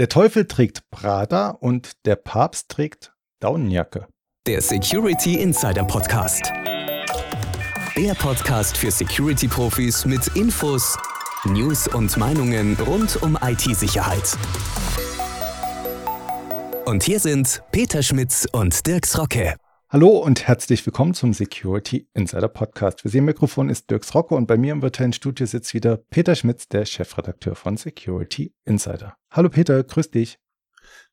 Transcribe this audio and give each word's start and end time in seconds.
Der 0.00 0.08
Teufel 0.08 0.46
trägt 0.46 0.90
Prada 0.90 1.50
und 1.50 2.06
der 2.06 2.16
Papst 2.16 2.70
trägt 2.70 3.12
Daunenjacke. 3.38 4.06
Der 4.46 4.62
Security 4.62 5.34
Insider 5.34 5.84
Podcast. 5.84 6.50
Der 7.94 8.14
Podcast 8.14 8.78
für 8.78 8.90
Security-Profis 8.90 10.06
mit 10.06 10.26
Infos, 10.28 10.96
News 11.44 11.86
und 11.86 12.16
Meinungen 12.16 12.78
rund 12.80 13.22
um 13.22 13.36
IT-Sicherheit. 13.42 14.38
Und 16.86 17.02
hier 17.02 17.20
sind 17.20 17.62
Peter 17.70 18.02
Schmitz 18.02 18.48
und 18.50 18.86
Dirks 18.86 19.18
Rocke. 19.18 19.59
Hallo 19.92 20.10
und 20.18 20.46
herzlich 20.46 20.86
willkommen 20.86 21.14
zum 21.14 21.32
Security 21.32 22.06
Insider 22.14 22.46
Podcast. 22.46 23.00
Für 23.00 23.08
Sie 23.08 23.18
im 23.18 23.24
Mikrofon 23.24 23.68
ist 23.68 23.90
Dirks 23.90 24.14
Rocke 24.14 24.36
und 24.36 24.46
bei 24.46 24.56
mir 24.56 24.70
im 24.70 24.82
virtuellen 24.82 25.12
Studio 25.12 25.46
sitzt 25.46 25.74
wieder 25.74 25.96
Peter 25.96 26.36
Schmitz, 26.36 26.68
der 26.68 26.84
Chefredakteur 26.84 27.56
von 27.56 27.76
Security 27.76 28.54
Insider. 28.64 29.16
Hallo 29.32 29.48
Peter, 29.48 29.82
grüß 29.82 30.12
dich. 30.12 30.38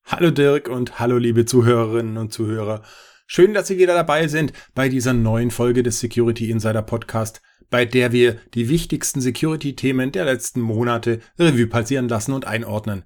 Hallo 0.06 0.30
Dirk 0.30 0.70
und 0.70 1.00
hallo 1.00 1.18
liebe 1.18 1.46
Zuhörerinnen 1.46 2.18
und 2.18 2.32
Zuhörer. 2.32 2.84
Schön, 3.26 3.56
dass 3.56 3.68
Sie 3.68 3.80
wieder 3.80 3.96
dabei 3.96 4.28
sind 4.28 4.54
bei 4.76 4.90
dieser 4.90 5.14
neuen 5.14 5.50
Folge 5.50 5.82
des 5.82 6.00
Security 6.00 6.52
Insider 6.52 6.84
Podcast, 6.84 7.42
bei 7.72 7.84
der 7.84 8.12
wir 8.12 8.38
die 8.54 8.70
wichtigsten 8.70 9.22
Security-Themen 9.22 10.12
der 10.12 10.26
letzten 10.26 10.62
Monate 10.62 11.22
Revue 11.40 11.66
passieren 11.66 12.08
lassen 12.10 12.32
und 12.32 12.46
einordnen. 12.46 13.06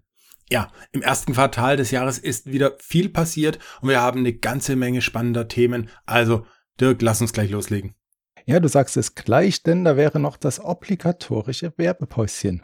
Ja, 0.52 0.68
im 0.92 1.02
ersten 1.02 1.32
Quartal 1.32 1.78
des 1.78 1.92
Jahres 1.92 2.18
ist 2.18 2.52
wieder 2.52 2.76
viel 2.78 3.08
passiert 3.08 3.58
und 3.80 3.88
wir 3.88 4.02
haben 4.02 4.20
eine 4.20 4.34
ganze 4.34 4.76
Menge 4.76 5.02
spannender 5.02 5.48
Themen. 5.48 5.90
Also, 6.06 6.46
Dirk, 6.78 7.02
lass 7.02 7.22
uns 7.22 7.32
gleich 7.32 7.50
loslegen. 7.50 7.96
Ja, 8.46 8.60
du 8.60 8.68
sagst 8.68 8.98
es 8.98 9.16
gleich, 9.16 9.64
denn 9.64 9.86
da 9.86 9.96
wäre 9.96 10.20
noch 10.20 10.36
das 10.36 10.60
obligatorische 10.60 11.72
Werbepäuschen. 11.78 12.64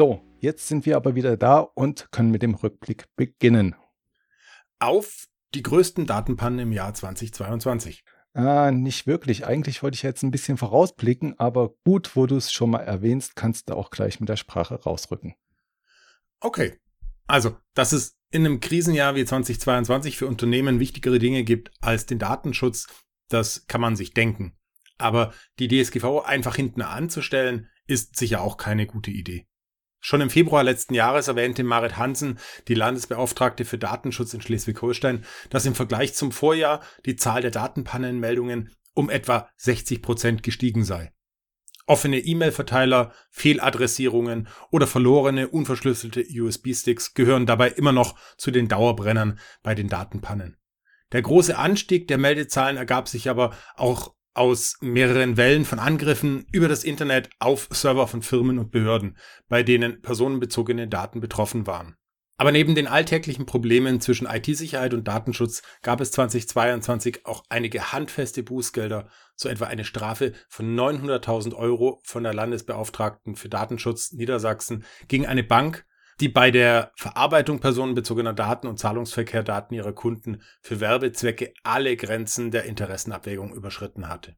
So, 0.00 0.22
jetzt 0.38 0.66
sind 0.66 0.86
wir 0.86 0.96
aber 0.96 1.14
wieder 1.14 1.36
da 1.36 1.58
und 1.58 2.10
können 2.10 2.30
mit 2.30 2.40
dem 2.40 2.54
Rückblick 2.54 3.04
beginnen. 3.16 3.74
Auf 4.78 5.26
die 5.52 5.62
größten 5.62 6.06
Datenpannen 6.06 6.58
im 6.58 6.72
Jahr 6.72 6.94
2022. 6.94 8.02
Ah, 8.32 8.70
nicht 8.70 9.06
wirklich. 9.06 9.44
Eigentlich 9.44 9.82
wollte 9.82 9.96
ich 9.96 10.02
jetzt 10.02 10.22
ein 10.22 10.30
bisschen 10.30 10.56
vorausblicken, 10.56 11.38
aber 11.38 11.74
gut, 11.84 12.16
wo 12.16 12.24
du 12.24 12.36
es 12.36 12.50
schon 12.50 12.70
mal 12.70 12.78
erwähnst, 12.78 13.36
kannst 13.36 13.68
du 13.68 13.74
auch 13.74 13.90
gleich 13.90 14.20
mit 14.20 14.30
der 14.30 14.36
Sprache 14.36 14.76
rausrücken. 14.76 15.34
Okay. 16.40 16.78
Also, 17.26 17.58
dass 17.74 17.92
es 17.92 18.16
in 18.30 18.46
einem 18.46 18.60
Krisenjahr 18.60 19.16
wie 19.16 19.26
2022 19.26 20.16
für 20.16 20.28
Unternehmen 20.28 20.80
wichtigere 20.80 21.18
Dinge 21.18 21.44
gibt 21.44 21.72
als 21.82 22.06
den 22.06 22.18
Datenschutz, 22.18 22.86
das 23.28 23.66
kann 23.66 23.82
man 23.82 23.96
sich 23.96 24.14
denken. 24.14 24.56
Aber 24.96 25.34
die 25.58 25.68
DSGVO 25.68 26.20
einfach 26.22 26.56
hinten 26.56 26.80
anzustellen, 26.80 27.68
ist 27.86 28.16
sicher 28.16 28.40
auch 28.40 28.56
keine 28.56 28.86
gute 28.86 29.10
Idee. 29.10 29.46
Schon 30.00 30.22
im 30.22 30.30
Februar 30.30 30.64
letzten 30.64 30.94
Jahres 30.94 31.28
erwähnte 31.28 31.62
Marit 31.62 31.98
Hansen, 31.98 32.38
die 32.68 32.74
Landesbeauftragte 32.74 33.66
für 33.66 33.78
Datenschutz 33.78 34.32
in 34.32 34.40
Schleswig-Holstein, 34.40 35.24
dass 35.50 35.66
im 35.66 35.74
Vergleich 35.74 36.14
zum 36.14 36.32
Vorjahr 36.32 36.80
die 37.04 37.16
Zahl 37.16 37.42
der 37.42 37.50
Datenpannenmeldungen 37.50 38.70
um 38.94 39.10
etwa 39.10 39.48
60 39.56 40.00
Prozent 40.02 40.42
gestiegen 40.42 40.84
sei. 40.84 41.12
Offene 41.86 42.18
E-Mail-Verteiler, 42.18 43.12
Fehladressierungen 43.30 44.48
oder 44.70 44.86
verlorene, 44.86 45.48
unverschlüsselte 45.48 46.24
USB-Sticks 46.24 47.14
gehören 47.14 47.46
dabei 47.46 47.68
immer 47.70 47.92
noch 47.92 48.16
zu 48.36 48.50
den 48.50 48.68
Dauerbrennern 48.68 49.38
bei 49.62 49.74
den 49.74 49.88
Datenpannen. 49.88 50.56
Der 51.12 51.22
große 51.22 51.58
Anstieg 51.58 52.06
der 52.08 52.18
Meldezahlen 52.18 52.76
ergab 52.76 53.08
sich 53.08 53.28
aber 53.28 53.54
auch 53.74 54.14
aus 54.34 54.76
mehreren 54.80 55.36
Wellen 55.36 55.64
von 55.64 55.78
Angriffen 55.78 56.46
über 56.52 56.68
das 56.68 56.84
Internet 56.84 57.30
auf 57.38 57.68
Server 57.70 58.06
von 58.06 58.22
Firmen 58.22 58.58
und 58.58 58.70
Behörden, 58.70 59.16
bei 59.48 59.62
denen 59.62 60.02
personenbezogene 60.02 60.88
Daten 60.88 61.20
betroffen 61.20 61.66
waren. 61.66 61.96
Aber 62.40 62.52
neben 62.52 62.74
den 62.74 62.86
alltäglichen 62.86 63.44
Problemen 63.44 64.00
zwischen 64.00 64.26
IT-Sicherheit 64.26 64.94
und 64.94 65.06
Datenschutz 65.06 65.60
gab 65.82 66.00
es 66.00 66.10
2022 66.12 67.26
auch 67.26 67.44
einige 67.50 67.92
handfeste 67.92 68.42
Bußgelder, 68.42 69.10
so 69.36 69.50
etwa 69.50 69.66
eine 69.66 69.84
Strafe 69.84 70.32
von 70.48 70.74
900.000 70.74 71.54
Euro 71.54 72.00
von 72.02 72.22
der 72.22 72.32
Landesbeauftragten 72.32 73.36
für 73.36 73.50
Datenschutz 73.50 74.12
Niedersachsen 74.12 74.84
gegen 75.06 75.26
eine 75.26 75.42
Bank, 75.42 75.84
die 76.20 76.28
bei 76.28 76.50
der 76.50 76.92
Verarbeitung 76.96 77.60
personenbezogener 77.60 78.34
Daten 78.34 78.66
und 78.66 78.78
Zahlungsverkehrdaten 78.78 79.74
ihrer 79.74 79.92
Kunden 79.92 80.42
für 80.60 80.80
Werbezwecke 80.80 81.54
alle 81.62 81.96
Grenzen 81.96 82.50
der 82.50 82.64
Interessenabwägung 82.64 83.54
überschritten 83.54 84.08
hatte. 84.08 84.36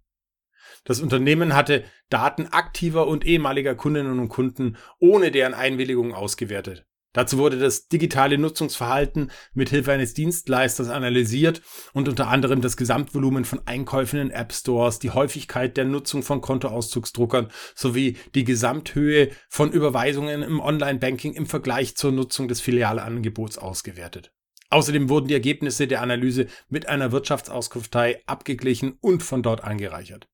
Das 0.85 1.01
Unternehmen 1.01 1.55
hatte 1.55 1.85
Daten 2.09 2.47
aktiver 2.47 3.07
und 3.07 3.25
ehemaliger 3.25 3.75
Kundinnen 3.75 4.19
und 4.19 4.29
Kunden 4.29 4.77
ohne 4.99 5.31
deren 5.31 5.55
Einwilligung 5.55 6.15
ausgewertet. 6.15 6.87
Dazu 7.13 7.37
wurde 7.37 7.59
das 7.59 7.89
digitale 7.89 8.39
Nutzungsverhalten 8.39 9.31
mit 9.53 9.69
Hilfe 9.69 9.93
eines 9.93 10.15
Dienstleisters 10.15 10.89
analysiert 10.89 11.61
und 11.93 12.09
unter 12.09 12.29
anderem 12.29 12.63
das 12.63 12.79
Gesamtvolumen 12.79 13.45
von 13.45 13.61
Einkäufen 13.67 14.19
in 14.19 14.31
App 14.31 14.53
Stores, 14.53 14.99
die 14.99 15.11
Häufigkeit 15.11 15.77
der 15.77 15.85
Nutzung 15.85 16.23
von 16.23 16.41
Kontoauszugsdruckern 16.41 17.51
sowie 17.75 18.17
die 18.35 18.45
Gesamthöhe 18.45 19.31
von 19.51 19.73
Überweisungen 19.73 20.43
im 20.43 20.61
Online-Banking 20.61 21.35
im 21.35 21.47
Vergleich 21.47 21.97
zur 21.97 22.13
Nutzung 22.13 22.49
des 22.49 22.63
Filialangebots 22.63 23.59
ausgewertet. 23.59 24.33
Außerdem 24.71 25.11
wurden 25.11 25.29
die 25.29 25.35
Ergebnisse 25.35 25.87
der 25.87 26.01
Analyse 26.01 26.47
mit 26.71 26.89
einer 26.89 27.13
Wirtschaftsauskunftei 27.13 28.23
abgeglichen 28.25 28.97
und 29.03 29.23
von 29.23 29.43
dort 29.43 29.65
angereichert. 29.65 30.29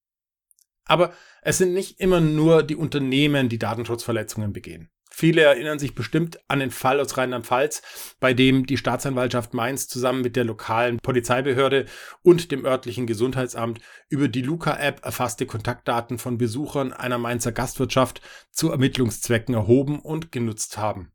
Aber 0.85 1.13
es 1.43 1.59
sind 1.59 1.75
nicht 1.75 1.99
immer 1.99 2.21
nur 2.21 2.63
die 2.63 2.77
Unternehmen, 2.77 3.49
die 3.49 3.59
Datenschutzverletzungen 3.59 4.53
begehen. 4.53 4.91
Viele 5.21 5.43
erinnern 5.43 5.81
sich 5.81 5.97
bestimmt 5.97 6.39
an 6.47 6.61
den 6.61 6.71
Fall 6.71 7.01
aus 7.01 7.17
Rheinland-Pfalz, 7.17 7.83
bei 8.21 8.35
dem 8.35 8.67
die 8.67 8.77
Staatsanwaltschaft 8.77 9.53
Mainz 9.53 9.89
zusammen 9.89 10.23
mit 10.23 10.37
der 10.37 10.45
lokalen 10.45 10.99
Polizeibehörde 10.99 11.87
und 12.23 12.53
dem 12.53 12.65
örtlichen 12.65 13.09
Gesundheitsamt 13.09 13.81
über 14.09 14.29
die 14.29 14.43
Luca-App 14.43 15.05
erfasste 15.05 15.45
Kontaktdaten 15.45 16.19
von 16.19 16.39
Besuchern 16.39 16.93
einer 16.93 17.19
Mainzer 17.19 17.51
Gastwirtschaft 17.51 18.23
zu 18.53 18.71
Ermittlungszwecken 18.71 19.57
erhoben 19.57 19.99
und 19.99 20.31
genutzt 20.31 20.79
haben. 20.79 21.11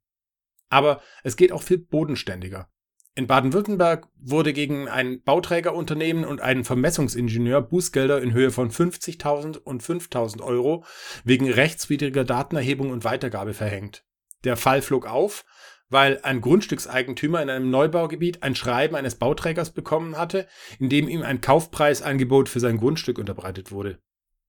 Aber 0.67 1.01
es 1.23 1.37
geht 1.37 1.53
auch 1.53 1.63
viel 1.63 1.77
bodenständiger. 1.77 2.72
In 3.15 3.27
Baden-Württemberg 3.27 4.07
wurde 4.19 4.53
gegen 4.53 4.87
ein 4.87 5.21
Bauträgerunternehmen 5.21 6.25
und 6.25 6.41
einen 6.41 6.63
Vermessungsingenieur 6.63 7.61
Bußgelder 7.61 8.19
in 8.19 8.33
Höhe 8.33 8.49
von 8.49 8.71
50.000 8.71 9.57
und 9.57 9.83
5.000 9.83 10.41
Euro 10.41 10.83
wegen 11.23 11.47
rechtswidriger 11.47 12.23
Datenerhebung 12.23 12.89
und 12.89 13.03
Weitergabe 13.03 13.53
verhängt. 13.53 14.03
Der 14.45 14.57
Fall 14.57 14.81
flog 14.81 15.05
auf, 15.05 15.45
weil 15.89 16.21
ein 16.23 16.41
Grundstückseigentümer 16.41 17.39
in 17.43 17.51
einem 17.51 17.69
Neubaugebiet 17.69 18.41
ein 18.41 18.55
Schreiben 18.55 18.95
eines 18.95 19.13
Bauträgers 19.13 19.69
bekommen 19.69 20.17
hatte, 20.17 20.47
in 20.79 20.89
dem 20.89 21.07
ihm 21.07 21.21
ein 21.21 21.39
Kaufpreisangebot 21.39 22.49
für 22.49 22.59
sein 22.59 22.77
Grundstück 22.77 23.19
unterbreitet 23.19 23.71
wurde. 23.71 23.99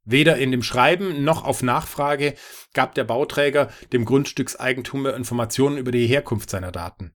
Weder 0.07 0.39
in 0.39 0.51
dem 0.51 0.63
Schreiben 0.63 1.23
noch 1.23 1.45
auf 1.45 1.63
Nachfrage 1.63 2.33
gab 2.73 2.95
der 2.95 3.05
Bauträger 3.05 3.69
dem 3.93 4.07
Grundstückseigentümer 4.07 5.15
Informationen 5.15 5.77
über 5.77 5.93
die 5.93 6.07
Herkunft 6.07 6.49
seiner 6.49 6.73
Daten. 6.73 7.15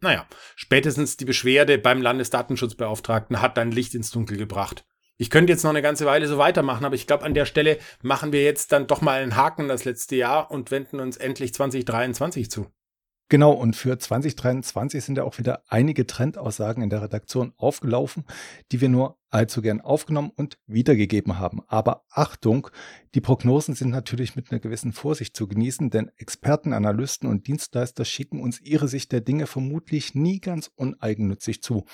Naja, 0.00 0.26
spätestens 0.56 1.16
die 1.16 1.26
Beschwerde 1.26 1.78
beim 1.78 2.00
Landesdatenschutzbeauftragten 2.00 3.42
hat 3.42 3.56
dann 3.56 3.70
Licht 3.70 3.94
ins 3.94 4.10
Dunkel 4.10 4.38
gebracht. 4.38 4.84
Ich 5.18 5.28
könnte 5.28 5.52
jetzt 5.52 5.64
noch 5.64 5.70
eine 5.70 5.82
ganze 5.82 6.06
Weile 6.06 6.26
so 6.26 6.38
weitermachen, 6.38 6.86
aber 6.86 6.94
ich 6.94 7.06
glaube, 7.06 7.24
an 7.24 7.34
der 7.34 7.44
Stelle 7.44 7.78
machen 8.00 8.32
wir 8.32 8.42
jetzt 8.42 8.72
dann 8.72 8.86
doch 8.86 9.02
mal 9.02 9.20
einen 9.20 9.36
Haken 9.36 9.68
das 9.68 9.84
letzte 9.84 10.16
Jahr 10.16 10.50
und 10.50 10.70
wenden 10.70 10.98
uns 10.98 11.18
endlich 11.18 11.52
2023 11.52 12.50
zu. 12.50 12.72
Genau, 13.30 13.52
und 13.52 13.76
für 13.76 13.96
2023 13.96 15.04
sind 15.04 15.16
ja 15.16 15.22
auch 15.22 15.38
wieder 15.38 15.62
einige 15.68 16.04
Trendaussagen 16.04 16.82
in 16.82 16.90
der 16.90 17.02
Redaktion 17.02 17.52
aufgelaufen, 17.56 18.24
die 18.72 18.80
wir 18.80 18.88
nur 18.88 19.18
allzu 19.30 19.62
gern 19.62 19.80
aufgenommen 19.80 20.32
und 20.34 20.58
wiedergegeben 20.66 21.38
haben. 21.38 21.60
Aber 21.68 22.02
Achtung, 22.10 22.66
die 23.14 23.20
Prognosen 23.20 23.76
sind 23.76 23.90
natürlich 23.90 24.34
mit 24.34 24.50
einer 24.50 24.58
gewissen 24.58 24.92
Vorsicht 24.92 25.36
zu 25.36 25.46
genießen, 25.46 25.90
denn 25.90 26.10
Experten, 26.16 26.72
Analysten 26.72 27.30
und 27.30 27.46
Dienstleister 27.46 28.04
schicken 28.04 28.40
uns 28.40 28.60
ihre 28.60 28.88
Sicht 28.88 29.12
der 29.12 29.20
Dinge 29.20 29.46
vermutlich 29.46 30.16
nie 30.16 30.40
ganz 30.40 30.68
uneigennützig 30.74 31.62
zu. 31.62 31.84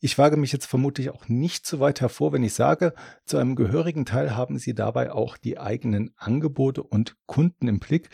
Ich 0.00 0.18
wage 0.18 0.36
mich 0.36 0.50
jetzt 0.50 0.66
vermutlich 0.66 1.10
auch 1.10 1.28
nicht 1.28 1.64
so 1.64 1.78
weit 1.78 2.00
hervor, 2.00 2.32
wenn 2.32 2.42
ich 2.42 2.54
sage, 2.54 2.92
zu 3.24 3.38
einem 3.38 3.54
gehörigen 3.54 4.04
Teil 4.04 4.34
haben 4.34 4.58
sie 4.58 4.74
dabei 4.74 5.12
auch 5.12 5.36
die 5.36 5.60
eigenen 5.60 6.10
Angebote 6.16 6.82
und 6.82 7.14
Kunden 7.26 7.68
im 7.68 7.78
Blick, 7.78 8.10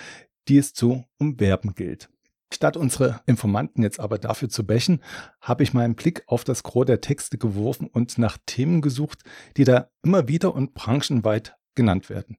die 0.48 0.58
es 0.58 0.74
zu 0.74 1.06
umwerben 1.16 1.74
gilt. 1.74 2.10
Statt 2.52 2.76
unsere 2.76 3.20
Informanten 3.26 3.82
jetzt 3.82 4.00
aber 4.00 4.18
dafür 4.18 4.48
zu 4.48 4.66
bächen, 4.66 5.02
habe 5.40 5.62
ich 5.62 5.74
meinen 5.74 5.94
Blick 5.94 6.22
auf 6.26 6.44
das 6.44 6.62
Gros 6.62 6.86
der 6.86 7.00
Texte 7.00 7.36
geworfen 7.36 7.86
und 7.86 8.16
nach 8.18 8.38
Themen 8.46 8.80
gesucht, 8.80 9.22
die 9.56 9.64
da 9.64 9.90
immer 10.02 10.28
wieder 10.28 10.54
und 10.54 10.74
branchenweit 10.74 11.56
genannt 11.74 12.08
werden. 12.08 12.38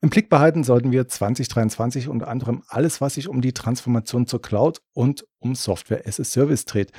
Im 0.00 0.10
Blick 0.10 0.28
behalten 0.28 0.64
sollten 0.64 0.90
wir 0.90 1.06
2023 1.06 2.08
unter 2.08 2.26
anderem 2.26 2.64
alles, 2.66 3.00
was 3.00 3.14
sich 3.14 3.28
um 3.28 3.40
die 3.40 3.52
Transformation 3.52 4.26
zur 4.26 4.42
Cloud 4.42 4.82
und 4.92 5.24
um 5.38 5.54
Software 5.54 6.02
as 6.06 6.18
a 6.18 6.24
Service 6.24 6.64
dreht. 6.64 6.90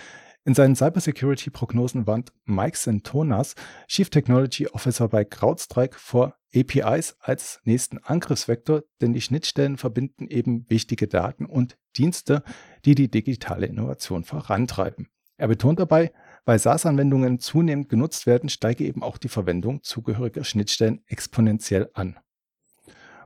In 0.45 0.55
seinen 0.55 0.75
Cybersecurity-Prognosen 0.75 2.05
warnt 2.05 2.33
Mike 2.43 2.77
Santonas, 2.77 3.55
Chief 3.87 4.09
Technology 4.09 4.67
Officer 4.67 5.07
bei 5.07 5.23
CrowdStrike, 5.23 5.97
vor 5.97 6.35
APIs 6.53 7.15
als 7.21 7.61
nächsten 7.63 7.99
Angriffsvektor, 7.99 8.83
denn 8.99 9.13
die 9.13 9.21
Schnittstellen 9.21 9.77
verbinden 9.77 10.27
eben 10.27 10.69
wichtige 10.69 11.07
Daten 11.07 11.45
und 11.45 11.77
Dienste, 11.95 12.43
die 12.83 12.93
die 12.93 13.09
digitale 13.09 13.67
Innovation 13.67 14.25
vorantreiben. 14.25 15.07
Er 15.37 15.47
betont 15.47 15.79
dabei, 15.79 16.11
weil 16.43 16.59
SaaS-Anwendungen 16.59 17.39
zunehmend 17.39 17.87
genutzt 17.87 18.27
werden, 18.27 18.49
steige 18.49 18.83
eben 18.83 19.01
auch 19.01 19.17
die 19.17 19.29
Verwendung 19.29 19.81
zugehöriger 19.81 20.43
Schnittstellen 20.43 21.03
exponentiell 21.07 21.89
an. 21.93 22.19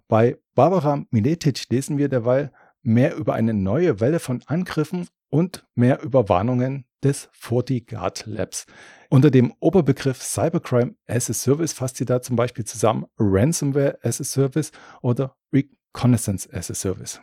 Bei 0.07 0.37
Barbara 0.53 1.03
Miletic 1.09 1.67
lesen 1.69 1.97
wir 1.97 2.09
derweil 2.09 2.51
mehr 2.83 3.15
über 3.15 3.33
eine 3.33 3.55
neue 3.55 3.99
Welle 3.99 4.19
von 4.19 4.43
Angriffen 4.45 5.07
und 5.29 5.65
mehr 5.73 6.01
über 6.03 6.29
Warnungen 6.29 6.86
des 7.03 7.29
FortiGuard 7.31 8.25
Labs. 8.25 8.65
Unter 9.09 9.31
dem 9.31 9.53
Oberbegriff 9.59 10.21
Cybercrime 10.21 10.95
as 11.07 11.29
a 11.29 11.33
Service 11.33 11.73
fasst 11.73 11.97
sie 11.97 12.05
da 12.05 12.21
zum 12.21 12.35
Beispiel 12.35 12.65
zusammen 12.65 13.05
Ransomware 13.17 13.99
as 14.03 14.19
a 14.19 14.23
Service 14.23 14.71
oder 15.01 15.35
Reconnaissance 15.53 16.49
as 16.51 16.71
a 16.71 16.73
Service. 16.73 17.21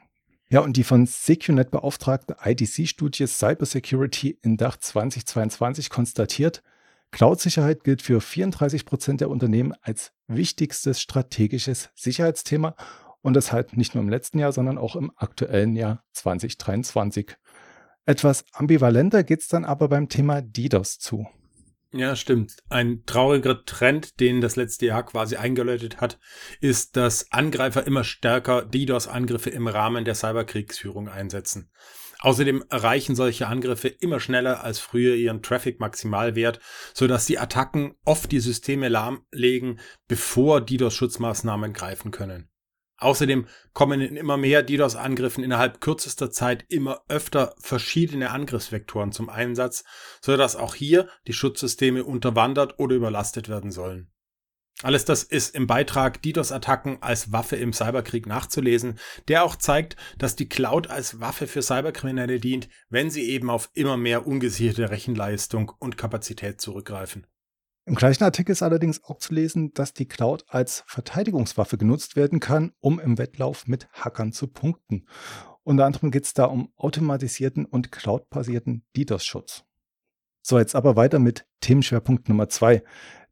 Ja, 0.49 0.61
und 0.61 0.76
die 0.76 0.85
von 0.85 1.06
SecureNet 1.06 1.71
beauftragte 1.71 2.37
IDC-Studie 2.44 3.26
Cybersecurity 3.26 4.38
in 4.43 4.56
Dach 4.56 4.76
2022 4.76 5.91
konstatiert, 5.91 6.62
Cloud-Sicherheit 7.11 7.85
gilt 7.85 8.03
für 8.03 8.21
34 8.21 8.85
Prozent 8.85 9.21
der 9.21 9.31
Unternehmen 9.31 9.73
als 9.82 10.12
wichtigstes 10.26 11.00
strategisches 11.00 11.91
Sicherheitsthema 11.94 12.75
und 13.23 13.35
das 13.35 13.53
halt 13.53 13.76
nicht 13.76 13.94
nur 13.94 14.03
im 14.03 14.11
letzten 14.11 14.38
Jahr, 14.38 14.53
sondern 14.53 14.79
auch 14.79 14.97
im 14.97 15.12
aktuellen 15.17 15.76
Jahr 15.76 16.05
2023. 16.12 17.37
Etwas 18.06 18.44
ambivalenter 18.52 19.24
geht 19.24 19.40
es 19.40 19.48
dann 19.48 19.64
aber 19.64 19.88
beim 19.88 20.08
Thema 20.08 20.42
DDoS 20.42 20.98
zu. 20.98 21.26
Ja, 21.96 22.16
stimmt. 22.16 22.56
Ein 22.68 23.04
trauriger 23.06 23.64
Trend, 23.64 24.18
den 24.18 24.40
das 24.40 24.56
letzte 24.56 24.86
Jahr 24.86 25.06
quasi 25.06 25.36
eingeläutet 25.36 26.00
hat, 26.00 26.18
ist, 26.60 26.96
dass 26.96 27.30
Angreifer 27.30 27.86
immer 27.86 28.02
stärker 28.02 28.64
DDoS-Angriffe 28.64 29.50
im 29.50 29.68
Rahmen 29.68 30.04
der 30.04 30.16
Cyberkriegsführung 30.16 31.08
einsetzen. 31.08 31.70
Außerdem 32.18 32.64
erreichen 32.68 33.14
solche 33.14 33.46
Angriffe 33.46 33.86
immer 33.86 34.18
schneller 34.18 34.64
als 34.64 34.80
früher 34.80 35.14
ihren 35.14 35.42
Traffic-Maximalwert, 35.42 36.58
sodass 36.94 37.26
die 37.26 37.38
Attacken 37.38 37.94
oft 38.04 38.32
die 38.32 38.40
Systeme 38.40 38.88
lahmlegen, 38.88 39.78
bevor 40.08 40.62
DDoS-Schutzmaßnahmen 40.62 41.72
greifen 41.72 42.10
können. 42.10 42.48
Außerdem 43.04 43.46
kommen 43.74 44.00
in 44.00 44.16
immer 44.16 44.38
mehr 44.38 44.62
DDoS-Angriffen 44.62 45.44
innerhalb 45.44 45.82
kürzester 45.82 46.30
Zeit 46.30 46.64
immer 46.68 47.02
öfter 47.08 47.54
verschiedene 47.58 48.30
Angriffsvektoren 48.30 49.12
zum 49.12 49.28
Einsatz, 49.28 49.84
sodass 50.22 50.56
auch 50.56 50.74
hier 50.74 51.08
die 51.26 51.34
Schutzsysteme 51.34 52.02
unterwandert 52.02 52.78
oder 52.78 52.96
überlastet 52.96 53.50
werden 53.50 53.70
sollen. 53.70 54.10
Alles 54.82 55.04
das 55.04 55.22
ist 55.22 55.54
im 55.54 55.66
Beitrag 55.66 56.22
DDoS-Attacken 56.22 57.02
als 57.02 57.30
Waffe 57.30 57.56
im 57.56 57.74
Cyberkrieg 57.74 58.26
nachzulesen, 58.26 58.98
der 59.28 59.44
auch 59.44 59.56
zeigt, 59.56 59.96
dass 60.16 60.34
die 60.34 60.48
Cloud 60.48 60.88
als 60.88 61.20
Waffe 61.20 61.46
für 61.46 61.60
Cyberkriminelle 61.60 62.40
dient, 62.40 62.70
wenn 62.88 63.10
sie 63.10 63.28
eben 63.28 63.50
auf 63.50 63.68
immer 63.74 63.98
mehr 63.98 64.26
ungesicherte 64.26 64.88
Rechenleistung 64.88 65.72
und 65.78 65.98
Kapazität 65.98 66.58
zurückgreifen. 66.58 67.26
Im 67.86 67.96
gleichen 67.96 68.25
Artikel 68.25 68.52
ist 68.52 68.62
allerdings 68.62 69.04
auch 69.04 69.19
zu 69.19 69.34
lesen, 69.34 69.75
dass 69.75 69.92
die 69.92 70.08
Cloud 70.08 70.44
als 70.48 70.84
Verteidigungswaffe 70.86 71.76
genutzt 71.76 72.16
werden 72.16 72.40
kann, 72.40 72.72
um 72.81 72.98
im 72.98 73.19
Wettlauf 73.19 73.66
mit 73.66 73.88
Hackern 73.92 74.32
zu 74.32 74.46
punkten. 74.46 75.06
Unter 75.64 75.84
anderem 75.84 76.10
geht 76.10 76.25
es 76.25 76.32
da 76.32 76.46
um 76.46 76.72
automatisierten 76.76 77.66
und 77.66 77.92
cloud-basierten 77.92 78.84
DDoS-Schutz. 78.96 79.64
So, 80.40 80.58
jetzt 80.58 80.75
aber 80.75 80.96
weiter 80.96 81.19
mit 81.19 81.46
Themenschwerpunkt 81.60 82.28
Nummer 82.28 82.48
zwei. 82.48 82.82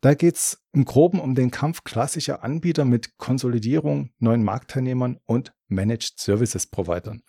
Da 0.03 0.15
geht 0.15 0.37
es 0.37 0.63
im 0.73 0.85
Groben 0.85 1.21
um 1.21 1.35
den 1.35 1.51
Kampf 1.51 1.85
klassischer 1.85 2.43
Anbieter 2.43 2.85
mit 2.85 3.17
Konsolidierung, 3.17 4.11
neuen 4.19 4.43
Marktteilnehmern 4.43 5.19
und 5.25 5.55
Managed 5.69 6.15
Services 6.17 6.67
Providern. 6.67 7.23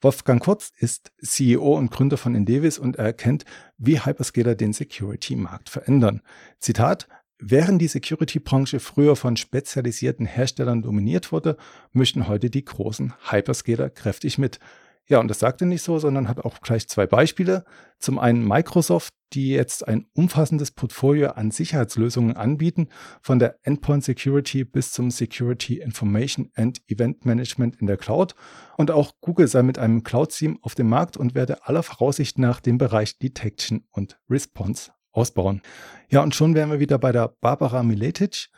Wolfgang 0.00 0.42
Kurz 0.42 0.72
ist 0.78 1.12
CEO 1.22 1.76
und 1.76 1.90
Gründer 1.90 2.16
von 2.16 2.34
Indevis 2.34 2.78
und 2.78 2.96
er 2.96 3.06
erkennt, 3.06 3.44
wie 3.78 4.04
Hyperscaler 4.04 4.54
den 4.54 4.72
Security-Markt 4.72 5.68
verändern. 5.68 6.20
Zitat, 6.60 7.08
Während 7.38 7.82
die 7.82 7.88
Security-Branche 7.88 8.80
früher 8.80 9.14
von 9.14 9.36
spezialisierten 9.36 10.24
Herstellern 10.24 10.80
dominiert 10.80 11.32
wurde, 11.32 11.58
möchten 11.92 12.28
heute 12.28 12.48
die 12.48 12.64
großen 12.64 13.12
Hyperscaler 13.30 13.90
kräftig 13.90 14.38
mit. 14.38 14.58
Ja, 15.06 15.20
und 15.20 15.28
das 15.28 15.38
sagt 15.38 15.60
er 15.60 15.66
nicht 15.66 15.82
so, 15.82 15.98
sondern 15.98 16.28
hat 16.28 16.40
auch 16.40 16.60
gleich 16.60 16.88
zwei 16.88 17.06
Beispiele. 17.06 17.64
Zum 17.98 18.18
einen 18.18 18.46
Microsoft, 18.46 19.12
die 19.32 19.50
jetzt 19.50 19.86
ein 19.86 20.06
umfassendes 20.14 20.70
Portfolio 20.70 21.30
an 21.30 21.50
Sicherheitslösungen 21.50 22.36
anbieten, 22.36 22.88
von 23.20 23.38
der 23.38 23.58
Endpoint 23.62 24.04
Security 24.04 24.64
bis 24.64 24.92
zum 24.92 25.10
Security 25.10 25.78
Information 25.78 26.50
and 26.54 26.80
Event 26.88 27.24
Management 27.24 27.76
in 27.80 27.86
der 27.86 27.96
Cloud. 27.96 28.34
Und 28.76 28.90
auch 28.90 29.14
Google 29.20 29.48
sei 29.48 29.62
mit 29.62 29.78
einem 29.78 30.02
Cloud-Team 30.02 30.58
auf 30.62 30.74
dem 30.74 30.88
Markt 30.88 31.16
und 31.16 31.34
werde 31.34 31.66
aller 31.66 31.82
Voraussicht 31.82 32.38
nach 32.38 32.60
den 32.60 32.78
Bereich 32.78 33.18
Detection 33.18 33.84
und 33.90 34.18
Response 34.30 34.92
ausbauen. 35.12 35.62
Ja, 36.08 36.22
und 36.22 36.34
schon 36.34 36.54
wären 36.54 36.70
wir 36.70 36.80
wieder 36.80 36.98
bei 36.98 37.12
der 37.12 37.34
Barbara 37.40 37.82
Miletic. 37.82 38.48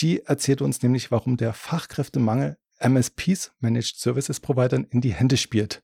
Die 0.00 0.22
erzählt 0.24 0.62
uns 0.62 0.82
nämlich, 0.82 1.10
warum 1.10 1.36
der 1.36 1.52
Fachkräftemangel 1.52 2.56
MSPs, 2.78 3.52
Managed 3.60 3.96
Services 3.96 4.40
Providern, 4.40 4.84
in 4.90 5.00
die 5.00 5.12
Hände 5.12 5.36
spielt. 5.36 5.82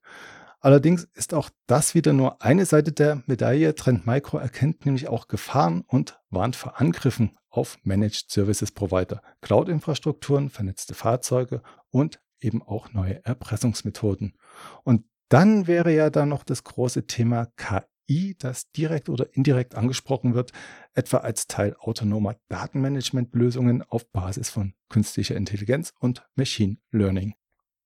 Allerdings 0.65 1.07
ist 1.13 1.35
auch 1.35 1.51
das 1.67 1.95
wieder 1.95 2.15
nur 2.15 2.41
eine 2.41 2.65
Seite 2.65 2.91
der 2.91 3.23
Medaille. 3.27 3.75
Trend 3.75 4.07
Micro 4.07 4.39
erkennt 4.39 4.87
nämlich 4.87 5.09
auch 5.09 5.29
Gefahren 5.29 5.85
und 5.87 6.19
warnt 6.31 6.57
vor 6.57 6.81
Angriffen 6.81 7.37
auf 7.51 7.77
Managed 7.83 8.31
Services 8.31 8.73
Provider, 8.73 9.21
Cloud-Infrastrukturen, 9.43 10.49
vernetzte 10.49 10.95
Fahrzeuge 10.95 11.61
und 11.91 12.19
eben 12.41 12.63
auch 12.63 12.95
neue 12.95 13.23
Erpressungsmethoden. 13.27 14.39
Und 14.85 15.05
dann 15.29 15.67
wäre 15.67 15.95
ja 15.95 16.09
da 16.09 16.25
noch 16.25 16.45
das 16.45 16.65
große 16.65 17.07
Thema 17.07 17.49
KI 17.57 18.35
das 18.39 18.71
direkt 18.73 19.11
oder 19.11 19.37
indirekt 19.37 19.75
angesprochen 19.75 20.35
wird, 20.35 20.53
etwa 20.95 21.19
als 21.19 21.47
Teil 21.47 21.77
autonomer 21.79 22.37
Datenmanagementlösungen 22.49 23.83
auf 23.83 24.11
Basis 24.13 24.49
von 24.49 24.73
künstlicher 24.89 25.37
Intelligenz 25.37 25.93
und 26.01 26.27
Machine 26.37 26.79
Learning. 26.91 27.35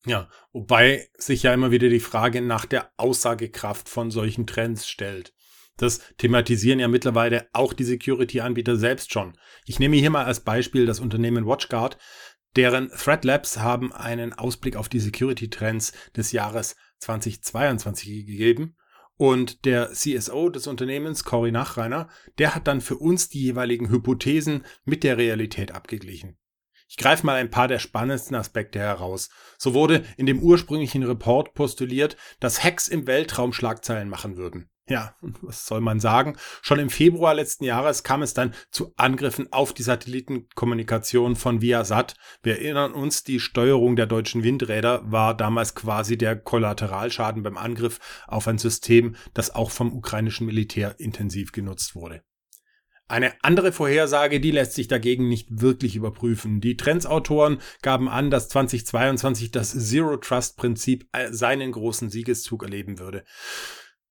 Ja, 0.08 0.30
wobei 0.52 1.10
sich 1.18 1.42
ja 1.42 1.52
immer 1.52 1.70
wieder 1.70 1.90
die 1.90 2.00
Frage 2.00 2.40
nach 2.40 2.64
der 2.64 2.90
Aussagekraft 2.96 3.90
von 3.90 4.10
solchen 4.10 4.46
Trends 4.46 4.88
stellt. 4.88 5.34
Das 5.76 6.00
thematisieren 6.16 6.80
ja 6.80 6.88
mittlerweile 6.88 7.46
auch 7.52 7.74
die 7.74 7.84
Security-Anbieter 7.84 8.76
selbst 8.76 9.12
schon. 9.12 9.36
Ich 9.66 9.78
nehme 9.78 9.96
hier 9.96 10.08
mal 10.08 10.24
als 10.24 10.40
Beispiel 10.40 10.86
das 10.86 10.98
Unternehmen 10.98 11.44
WatchGuard, 11.44 11.98
deren 12.56 12.88
Threat 12.88 13.26
Labs 13.26 13.58
haben 13.58 13.92
einen 13.92 14.32
Ausblick 14.32 14.76
auf 14.76 14.88
die 14.88 14.98
Security-Trends 14.98 15.92
des 16.16 16.32
Jahres 16.32 16.74
2022 17.00 18.26
gegeben 18.26 18.76
und 19.18 19.66
der 19.66 19.92
CSO 19.92 20.48
des 20.48 20.66
Unternehmens, 20.66 21.22
Cory 21.22 21.52
Nachreiner, 21.52 22.08
der 22.38 22.54
hat 22.54 22.66
dann 22.66 22.80
für 22.80 22.96
uns 22.96 23.28
die 23.28 23.42
jeweiligen 23.42 23.90
Hypothesen 23.90 24.64
mit 24.86 25.04
der 25.04 25.18
Realität 25.18 25.72
abgeglichen. 25.72 26.38
Ich 26.88 26.97
greife 26.97 27.26
mal 27.26 27.37
ein 27.37 27.50
paar 27.50 27.68
der 27.68 27.78
spannendsten 27.78 28.35
Aspekte 28.35 28.78
heraus. 28.78 29.28
So 29.59 29.75
wurde 29.75 30.04
in 30.16 30.25
dem 30.25 30.40
ursprünglichen 30.40 31.02
Report 31.02 31.52
postuliert, 31.52 32.16
dass 32.40 32.64
Hacks 32.64 32.88
im 32.88 33.07
Weltraum 33.07 33.52
Schlagzeilen 33.52 34.09
machen 34.09 34.38
würden. 34.38 34.71
Ja, 34.88 35.14
was 35.42 35.66
soll 35.66 35.80
man 35.80 36.00
sagen? 36.00 36.37
Schon 36.62 36.78
im 36.78 36.90
Februar 36.90 37.35
letzten 37.35 37.64
Jahres 37.64 38.02
kam 38.02 38.23
es 38.23 38.35
dann 38.35 38.54
zu 38.71 38.92
Angriffen 38.97 39.52
auf 39.52 39.73
die 39.73 39.83
Satellitenkommunikation 39.83 41.37
von 41.37 41.61
Viasat. 41.61 42.14
Wir 42.42 42.59
erinnern 42.59 42.92
uns, 42.92 43.23
die 43.23 43.40
Steuerung 43.40 43.97
der 43.97 44.07
deutschen 44.07 44.42
Windräder 44.42 45.02
war 45.04 45.37
damals 45.37 45.75
quasi 45.75 46.16
der 46.16 46.37
Kollateralschaden 46.37 47.42
beim 47.42 47.59
Angriff 47.59 48.00
auf 48.26 48.49
ein 48.49 48.59
System, 48.59 49.16
das 49.35 49.54
auch 49.54 49.71
vom 49.71 49.92
ukrainischen 49.92 50.47
Militär 50.47 50.99
intensiv 50.99 51.52
genutzt 51.52 51.95
wurde. 51.95 52.23
Eine 53.10 53.32
andere 53.42 53.72
Vorhersage, 53.72 54.38
die 54.38 54.50
lässt 54.50 54.74
sich 54.74 54.86
dagegen 54.86 55.28
nicht 55.28 55.48
wirklich 55.50 55.96
überprüfen. 55.96 56.60
Die 56.60 56.76
Trendsautoren 56.76 57.58
gaben 57.80 58.06
an, 58.06 58.30
dass 58.30 58.50
2022 58.50 59.50
das 59.50 59.70
Zero 59.70 60.18
Trust 60.18 60.58
Prinzip 60.58 61.08
seinen 61.30 61.72
großen 61.72 62.10
Siegeszug 62.10 62.62
erleben 62.62 62.98
würde. 62.98 63.24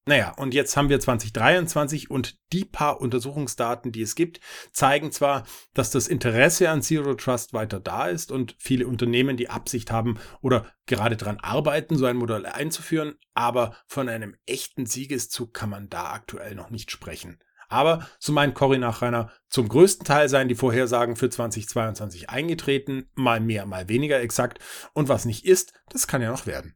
Naja, 0.08 0.34
und 0.38 0.54
jetzt 0.54 0.76
haben 0.78 0.90
wir 0.90 1.00
2023 1.00 2.10
und 2.10 2.40
die 2.54 2.66
paar 2.66 3.00
Untersuchungsdaten, 3.02 3.92
die 3.92 4.02
es 4.02 4.16
gibt, 4.16 4.40
zeigen 4.72 5.12
zwar, 5.12 5.46
dass 5.74 5.92
das 5.92 6.08
Interesse 6.08 6.70
an 6.70 6.82
Zero 6.82 7.14
Trust 7.14 7.54
weiter 7.54 7.80
da 7.80 8.08
ist 8.08 8.32
und 8.32 8.56
viele 8.58 8.88
Unternehmen 8.88 9.38
die 9.38 9.50
Absicht 9.50 9.92
haben 9.92 10.18
oder 10.42 10.66
gerade 10.86 11.18
daran 11.18 11.40
arbeiten, 11.42 11.98
so 11.98 12.06
ein 12.06 12.16
Modell 12.16 12.46
einzuführen, 12.46 13.16
aber 13.34 13.76
von 13.86 14.08
einem 14.10 14.36
echten 14.46 14.86
Siegeszug 14.86 15.54
kann 15.54 15.70
man 15.70 15.90
da 15.90 16.14
aktuell 16.14 16.56
noch 16.56 16.70
nicht 16.70 16.90
sprechen. 16.90 17.40
Aber, 17.70 18.08
so 18.20 18.32
meint 18.32 18.56
Cory 18.56 18.78
Nachreiner, 18.78 19.32
zum 19.50 19.68
größten 19.68 20.06
Teil 20.06 20.30
seien 20.30 20.48
die 20.48 20.56
Vorhersagen 20.56 21.16
für 21.16 21.30
2022 21.30 22.30
eingetreten, 22.30 23.10
mal 23.16 23.40
mehr, 23.40 23.66
mal 23.66 23.90
weniger 23.90 24.22
exakt. 24.22 24.60
Und 24.94 25.10
was 25.10 25.26
nicht 25.26 25.46
ist, 25.46 25.74
das 25.90 26.08
kann 26.08 26.22
ja 26.22 26.32
noch 26.32 26.46
werden. 26.46 26.76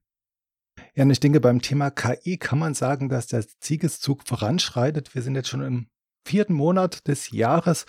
Ja, 0.93 1.03
und 1.03 1.11
ich 1.11 1.19
denke, 1.19 1.39
beim 1.39 1.61
Thema 1.61 1.89
KI 1.89 2.37
kann 2.37 2.59
man 2.59 2.73
sagen, 2.73 3.07
dass 3.07 3.27
der 3.27 3.45
Siegeszug 3.59 4.27
voranschreitet. 4.27 5.15
Wir 5.15 5.21
sind 5.21 5.35
jetzt 5.35 5.49
schon 5.49 5.63
im 5.63 5.87
vierten 6.25 6.53
Monat 6.53 7.07
des 7.07 7.31
Jahres 7.31 7.85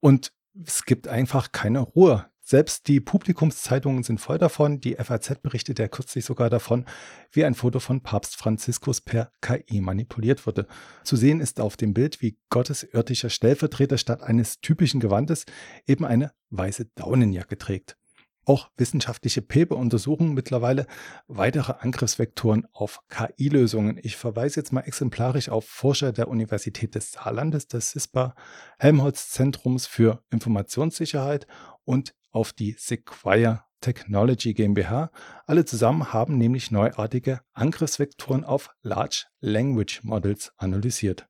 und 0.00 0.32
es 0.64 0.84
gibt 0.84 1.08
einfach 1.08 1.52
keine 1.52 1.80
Ruhe. 1.80 2.26
Selbst 2.50 2.88
die 2.88 3.00
Publikumszeitungen 3.00 4.02
sind 4.04 4.22
voll 4.22 4.38
davon. 4.38 4.80
Die 4.80 4.94
FAZ 4.94 5.42
berichtet 5.42 5.78
ja 5.78 5.86
kürzlich 5.86 6.24
sogar 6.24 6.48
davon, 6.48 6.86
wie 7.30 7.44
ein 7.44 7.52
Foto 7.52 7.78
von 7.78 8.02
Papst 8.02 8.36
Franziskus 8.36 9.02
per 9.02 9.30
KI 9.42 9.82
manipuliert 9.82 10.46
wurde. 10.46 10.66
Zu 11.04 11.16
sehen 11.16 11.40
ist 11.40 11.60
auf 11.60 11.76
dem 11.76 11.92
Bild, 11.92 12.22
wie 12.22 12.38
Gottes 12.48 12.84
irdischer 12.84 13.28
Stellvertreter 13.28 13.98
statt 13.98 14.22
eines 14.22 14.62
typischen 14.62 14.98
Gewandes 14.98 15.44
eben 15.86 16.06
eine 16.06 16.32
weiße 16.48 16.86
Daunenjacke 16.94 17.58
trägt. 17.58 17.98
Auch 18.46 18.70
wissenschaftliche 18.78 19.42
Paper 19.42 19.76
untersuchen 19.76 20.32
mittlerweile 20.32 20.86
weitere 21.26 21.74
Angriffsvektoren 21.80 22.66
auf 22.72 23.00
KI-Lösungen. 23.10 24.00
Ich 24.02 24.16
verweise 24.16 24.60
jetzt 24.60 24.72
mal 24.72 24.80
exemplarisch 24.80 25.50
auf 25.50 25.66
Forscher 25.66 26.12
der 26.12 26.28
Universität 26.28 26.94
des 26.94 27.12
Saarlandes, 27.12 27.68
des 27.68 27.90
CISPA 27.90 28.34
Helmholtz 28.78 29.28
Zentrums 29.28 29.86
für 29.86 30.22
Informationssicherheit 30.30 31.46
und 31.84 32.14
auf 32.30 32.52
die 32.52 32.76
Sequire 32.78 33.64
Technology 33.80 34.54
GmbH. 34.54 35.10
Alle 35.46 35.64
zusammen 35.64 36.12
haben 36.12 36.36
nämlich 36.36 36.70
neuartige 36.70 37.40
Angriffsvektoren 37.52 38.44
auf 38.44 38.70
Large 38.82 39.26
Language 39.40 40.00
Models 40.02 40.52
analysiert. 40.56 41.28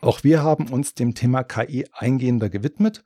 Auch 0.00 0.24
wir 0.24 0.42
haben 0.42 0.68
uns 0.68 0.94
dem 0.94 1.14
Thema 1.14 1.42
KI 1.42 1.86
eingehender 1.92 2.48
gewidmet. 2.48 3.04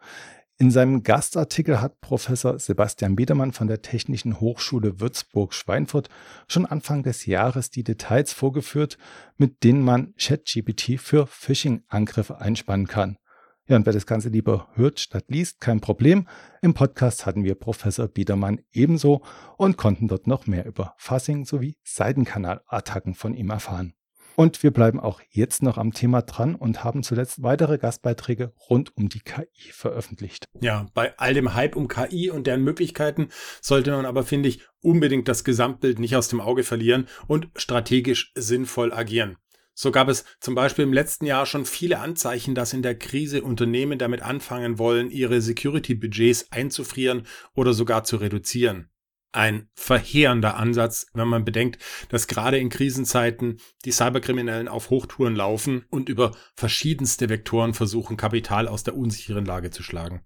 In 0.56 0.70
seinem 0.70 1.02
Gastartikel 1.02 1.80
hat 1.80 2.00
Professor 2.00 2.60
Sebastian 2.60 3.16
Biedermann 3.16 3.52
von 3.52 3.66
der 3.66 3.82
Technischen 3.82 4.38
Hochschule 4.38 5.00
Würzburg-Schweinfurt 5.00 6.08
schon 6.46 6.64
Anfang 6.64 7.02
des 7.02 7.26
Jahres 7.26 7.70
die 7.70 7.82
Details 7.82 8.32
vorgeführt, 8.32 8.96
mit 9.36 9.64
denen 9.64 9.82
man 9.82 10.14
ChatGPT 10.16 11.00
für 11.00 11.26
Phishing-Angriffe 11.26 12.38
einspannen 12.40 12.86
kann. 12.86 13.18
Ja, 13.66 13.76
und 13.76 13.87
wer 13.87 13.94
das 13.94 14.04
Ganze 14.04 14.28
lieber 14.28 14.68
hört 14.75 15.00
statt 15.00 15.25
liest, 15.28 15.59
kein 15.59 15.80
Problem. 15.80 16.28
Im 16.61 16.75
Podcast 16.75 17.25
hatten 17.25 17.44
wir 17.44 17.54
Professor 17.54 18.06
Biedermann 18.09 18.61
ebenso 18.73 19.23
und 19.56 19.78
konnten 19.78 20.06
dort 20.06 20.26
noch 20.26 20.47
mehr 20.47 20.66
über 20.66 20.94
Fuzzing 20.99 21.47
sowie 21.47 21.78
Seitenkanalattacken 21.83 23.14
von 23.14 23.33
ihm 23.33 23.49
erfahren. 23.49 23.94
Und 24.37 24.62
wir 24.62 24.71
bleiben 24.71 25.00
auch 25.00 25.23
jetzt 25.30 25.62
noch 25.62 25.78
am 25.78 25.94
Thema 25.94 26.21
dran 26.21 26.56
und 26.56 26.85
haben 26.85 27.02
zuletzt 27.02 27.42
weitere 27.42 27.78
Gastbeiträge 27.78 28.52
rund 28.68 28.94
um 28.97 29.09
die 29.09 29.21
KI 29.21 29.73
veröffentlicht. 29.73 30.44
Ja, 30.61 30.87
bei 30.92 31.16
all 31.18 31.33
dem 31.33 31.54
Hype 31.54 31.75
um 31.75 31.88
KI 31.88 32.30
und 32.30 32.47
deren 32.47 32.64
Möglichkeiten 32.64 33.28
sollte 33.62 33.92
man 33.92 34.04
aber, 34.04 34.25
finde 34.25 34.50
ich, 34.50 34.61
unbedingt 34.83 35.28
das 35.28 35.42
Gesamtbild 35.42 36.00
nicht 36.00 36.16
aus 36.16 36.28
dem 36.28 36.42
Auge 36.42 36.64
verlieren 36.64 37.09
und 37.28 37.49
strategisch 37.56 38.33
sinnvoll 38.35 38.92
agieren. 38.92 39.38
So 39.74 39.90
gab 39.90 40.08
es 40.08 40.24
zum 40.40 40.54
Beispiel 40.54 40.84
im 40.84 40.92
letzten 40.92 41.26
Jahr 41.26 41.46
schon 41.46 41.66
viele 41.66 41.98
Anzeichen, 41.98 42.54
dass 42.54 42.72
in 42.72 42.82
der 42.82 42.96
Krise 42.96 43.42
Unternehmen 43.42 43.98
damit 43.98 44.22
anfangen 44.22 44.78
wollen, 44.78 45.10
ihre 45.10 45.40
Security-Budgets 45.40 46.52
einzufrieren 46.52 47.26
oder 47.54 47.72
sogar 47.72 48.04
zu 48.04 48.16
reduzieren 48.16 48.88
ein 49.34 49.68
verheerender 49.74 50.56
Ansatz, 50.56 51.06
wenn 51.12 51.28
man 51.28 51.44
bedenkt, 51.44 51.82
dass 52.08 52.28
gerade 52.28 52.58
in 52.58 52.68
Krisenzeiten 52.68 53.60
die 53.84 53.90
Cyberkriminellen 53.90 54.68
auf 54.68 54.90
Hochtouren 54.90 55.34
laufen 55.34 55.84
und 55.90 56.08
über 56.08 56.36
verschiedenste 56.54 57.28
Vektoren 57.28 57.74
versuchen, 57.74 58.16
Kapital 58.16 58.68
aus 58.68 58.84
der 58.84 58.96
unsicheren 58.96 59.44
Lage 59.44 59.70
zu 59.70 59.82
schlagen. 59.82 60.24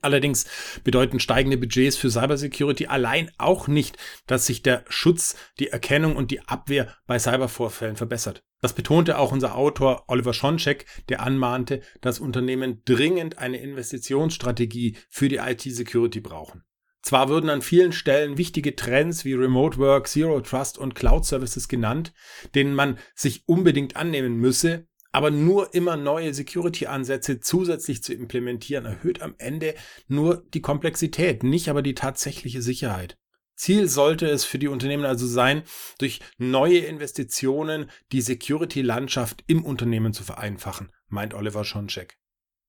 Allerdings 0.00 0.46
bedeuten 0.84 1.18
steigende 1.18 1.56
Budgets 1.56 1.96
für 1.96 2.10
Cybersecurity 2.10 2.86
allein 2.86 3.30
auch 3.38 3.68
nicht, 3.68 3.96
dass 4.26 4.44
sich 4.46 4.62
der 4.62 4.84
Schutz, 4.88 5.34
die 5.58 5.68
Erkennung 5.68 6.16
und 6.16 6.30
die 6.30 6.46
Abwehr 6.46 6.94
bei 7.06 7.18
Cybervorfällen 7.18 7.96
verbessert. 7.96 8.44
Das 8.64 8.72
betonte 8.72 9.18
auch 9.18 9.30
unser 9.30 9.56
Autor 9.56 10.04
Oliver 10.06 10.32
Schoncheck, 10.32 10.86
der 11.10 11.20
anmahnte, 11.20 11.82
dass 12.00 12.18
Unternehmen 12.18 12.80
dringend 12.86 13.36
eine 13.36 13.58
Investitionsstrategie 13.58 14.96
für 15.10 15.28
die 15.28 15.36
IT-Security 15.36 16.22
brauchen. 16.22 16.64
Zwar 17.02 17.28
würden 17.28 17.50
an 17.50 17.60
vielen 17.60 17.92
Stellen 17.92 18.38
wichtige 18.38 18.74
Trends 18.74 19.26
wie 19.26 19.34
Remote 19.34 19.76
Work, 19.76 20.08
Zero 20.08 20.40
Trust 20.40 20.78
und 20.78 20.94
Cloud 20.94 21.26
Services 21.26 21.68
genannt, 21.68 22.14
denen 22.54 22.74
man 22.74 22.96
sich 23.14 23.46
unbedingt 23.46 23.96
annehmen 23.96 24.36
müsse, 24.38 24.86
aber 25.12 25.30
nur 25.30 25.74
immer 25.74 25.98
neue 25.98 26.32
Security-Ansätze 26.32 27.40
zusätzlich 27.40 28.02
zu 28.02 28.14
implementieren, 28.14 28.86
erhöht 28.86 29.20
am 29.20 29.34
Ende 29.36 29.74
nur 30.08 30.42
die 30.54 30.62
Komplexität, 30.62 31.42
nicht 31.42 31.68
aber 31.68 31.82
die 31.82 31.94
tatsächliche 31.94 32.62
Sicherheit. 32.62 33.18
Ziel 33.56 33.88
sollte 33.88 34.26
es 34.26 34.44
für 34.44 34.58
die 34.58 34.68
Unternehmen 34.68 35.04
also 35.04 35.26
sein, 35.26 35.62
durch 35.98 36.20
neue 36.38 36.78
Investitionen 36.78 37.90
die 38.12 38.20
Security-Landschaft 38.20 39.44
im 39.46 39.64
Unternehmen 39.64 40.12
zu 40.12 40.24
vereinfachen, 40.24 40.90
meint 41.08 41.34
Oliver 41.34 41.64
Schoncheck. 41.64 42.18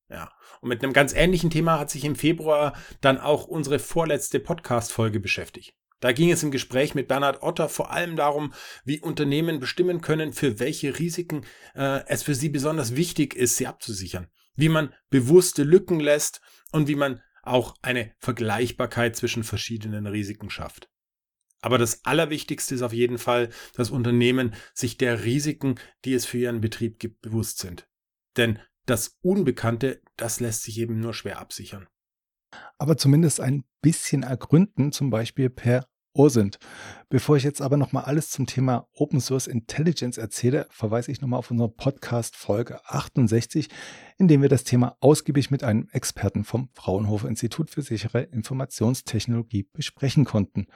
Ja. 0.10 0.32
Und 0.62 0.70
mit 0.70 0.84
einem 0.84 0.94
ganz 0.94 1.13
ähnlichen 1.13 1.50
Thema 1.50 1.80
hat 1.80 1.89
sich 1.89 2.06
im 2.06 2.15
Februar 2.15 2.74
dann 3.01 3.20
auch 3.20 3.46
unsere 3.46 3.80
vorletzte 3.80 4.39
Podcast-Folge 4.39 5.20
beschäftigt. 5.20 5.74
Da 6.00 6.12
ging 6.12 6.32
es 6.32 6.44
im 6.44 6.51
Gespräch 6.51 6.94
mit 6.94 7.08
Bernhard 7.08 7.42
Otter 7.42 7.70
vor 7.70 7.92
allem 7.92 8.15
darum, 8.15 8.54
wie 8.84 9.00
Unternehmen 9.00 9.60
bestimmen 9.60 10.01
können, 10.01 10.34
für 10.34 10.60
welche 10.60 11.00
Risiken 11.00 11.46
äh, 11.74 12.01
es 12.08 12.24
für 12.24 12.36
sie 12.36 12.50
besonders 12.50 12.96
wichtig 12.96 13.34
ist, 13.34 13.58
sie 13.58 13.65
abzusichern. 13.68 14.27
Wie 14.56 14.70
man 14.70 14.94
bewusste 15.10 15.63
Lücken 15.63 16.00
lässt 16.00 16.42
und 16.72 16.88
wie 16.88 16.96
man 16.96 17.22
auch 17.45 17.75
eine 17.81 18.13
Vergleichbarkeit 18.19 19.15
zwischen 19.15 19.43
verschiedenen 19.43 20.07
Risiken 20.07 20.49
schafft. 20.49 20.89
Aber 21.61 21.77
das 21.77 22.05
Allerwichtigste 22.05 22.75
ist 22.75 22.83
auf 22.83 22.93
jeden 22.93 23.17
Fall, 23.17 23.49
dass 23.73 23.89
Unternehmen 23.89 24.53
sich 24.73 24.97
der 24.97 25.23
Risiken, 25.23 25.75
die 26.05 26.13
es 26.13 26.25
für 26.25 26.37
ihren 26.37 26.61
Betrieb 26.61 26.99
gibt, 26.99 27.21
bewusst 27.21 27.57
sind. 27.57 27.87
Denn 28.37 28.59
das 28.85 29.17
Unbekannte, 29.21 30.01
das 30.15 30.39
lässt 30.39 30.63
sich 30.63 30.77
eben 30.79 30.99
nur 30.99 31.13
schwer 31.13 31.39
absichern. 31.39 31.87
Aber 32.77 32.97
zumindest 32.97 33.39
ein 33.39 33.63
bisschen 33.81 34.23
ergründen, 34.23 34.91
zum 34.91 35.09
Beispiel 35.09 35.49
per 35.49 35.87
OSINT. 36.15 36.57
Bevor 37.10 37.38
ich 37.38 37.43
jetzt 37.43 37.62
aber 37.62 37.77
nochmal 37.77 38.05
alles 38.05 38.29
zum 38.29 38.48
Thema 38.48 38.88
Open 38.93 39.19
Source 39.19 39.48
Intelligence 39.48 40.17
erzähle, 40.17 40.65
verweise 40.72 41.12
ich 41.12 41.22
nochmal 41.22 41.39
auf 41.39 41.51
unsere 41.51 41.69
Podcast 41.69 42.36
Folge 42.36 42.79
68, 42.86 43.69
in 44.17 44.27
dem 44.27 44.41
wir 44.41 44.50
das 44.50 44.63
Thema 44.63 44.95
ausgiebig 45.01 45.51
mit 45.51 45.63
einem 45.63 45.88
Experten 45.91 46.43
vom 46.45 46.69
Fraunhofer 46.74 47.27
Institut 47.27 47.69
für 47.69 47.81
sichere 47.81 48.22
Informationstechnologie 48.24 49.67
besprechen 49.74 50.25
konnten. 50.25 50.67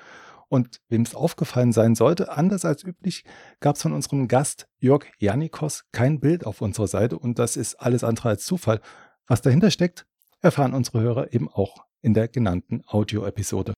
Und 0.50 0.82
wem 0.90 1.04
es 1.04 1.16
aufgefallen 1.16 1.72
sein 1.72 1.96
sollte, 1.96 2.32
anders 2.32 2.66
als 2.66 2.84
üblich, 2.84 3.24
gab 3.60 3.76
es 3.76 3.84
von 3.84 3.94
unserem 3.94 4.28
Gast 4.28 4.68
Jörg 4.80 5.06
Janikos 5.20 5.86
kein 5.92 6.20
Bild 6.20 6.46
auf 6.46 6.62
unserer 6.62 6.88
Seite 6.88 7.18
und 7.18 7.40
das 7.40 7.56
ist 7.56 7.76
alles 7.76 8.04
andere 8.04 8.30
als 8.30 8.44
Zufall. 8.44 8.82
Was 9.28 9.42
dahinter 9.42 9.72
steckt, 9.72 10.06
erfahren 10.42 10.74
unsere 10.74 11.02
Hörer 11.02 11.34
eben 11.34 11.50
auch 11.50 11.86
in 12.02 12.14
der 12.14 12.28
genannten 12.28 12.82
Audio-Episode. 12.88 13.74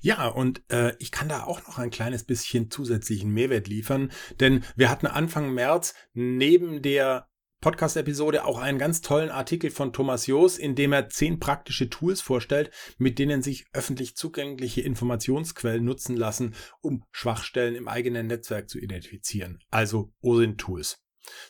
Ja, 0.00 0.28
und 0.28 0.62
äh, 0.70 0.94
ich 0.98 1.10
kann 1.10 1.28
da 1.28 1.44
auch 1.44 1.66
noch 1.66 1.78
ein 1.78 1.90
kleines 1.90 2.24
bisschen 2.24 2.70
zusätzlichen 2.70 3.30
Mehrwert 3.30 3.68
liefern, 3.68 4.10
denn 4.40 4.64
wir 4.76 4.90
hatten 4.90 5.06
Anfang 5.06 5.52
März 5.52 5.94
neben 6.14 6.82
der 6.82 7.28
Podcast-Episode 7.60 8.44
auch 8.44 8.58
einen 8.58 8.78
ganz 8.78 9.00
tollen 9.00 9.30
Artikel 9.30 9.70
von 9.70 9.92
Thomas 9.92 10.28
Joos, 10.28 10.58
in 10.58 10.76
dem 10.76 10.92
er 10.92 11.08
zehn 11.08 11.40
praktische 11.40 11.90
Tools 11.90 12.20
vorstellt, 12.20 12.70
mit 12.98 13.18
denen 13.18 13.42
sich 13.42 13.66
öffentlich 13.72 14.16
zugängliche 14.16 14.82
Informationsquellen 14.82 15.84
nutzen 15.84 16.16
lassen, 16.16 16.54
um 16.80 17.04
Schwachstellen 17.10 17.74
im 17.74 17.88
eigenen 17.88 18.28
Netzwerk 18.28 18.68
zu 18.68 18.78
identifizieren, 18.78 19.58
also 19.70 20.12
OSINT-Tools. 20.22 21.02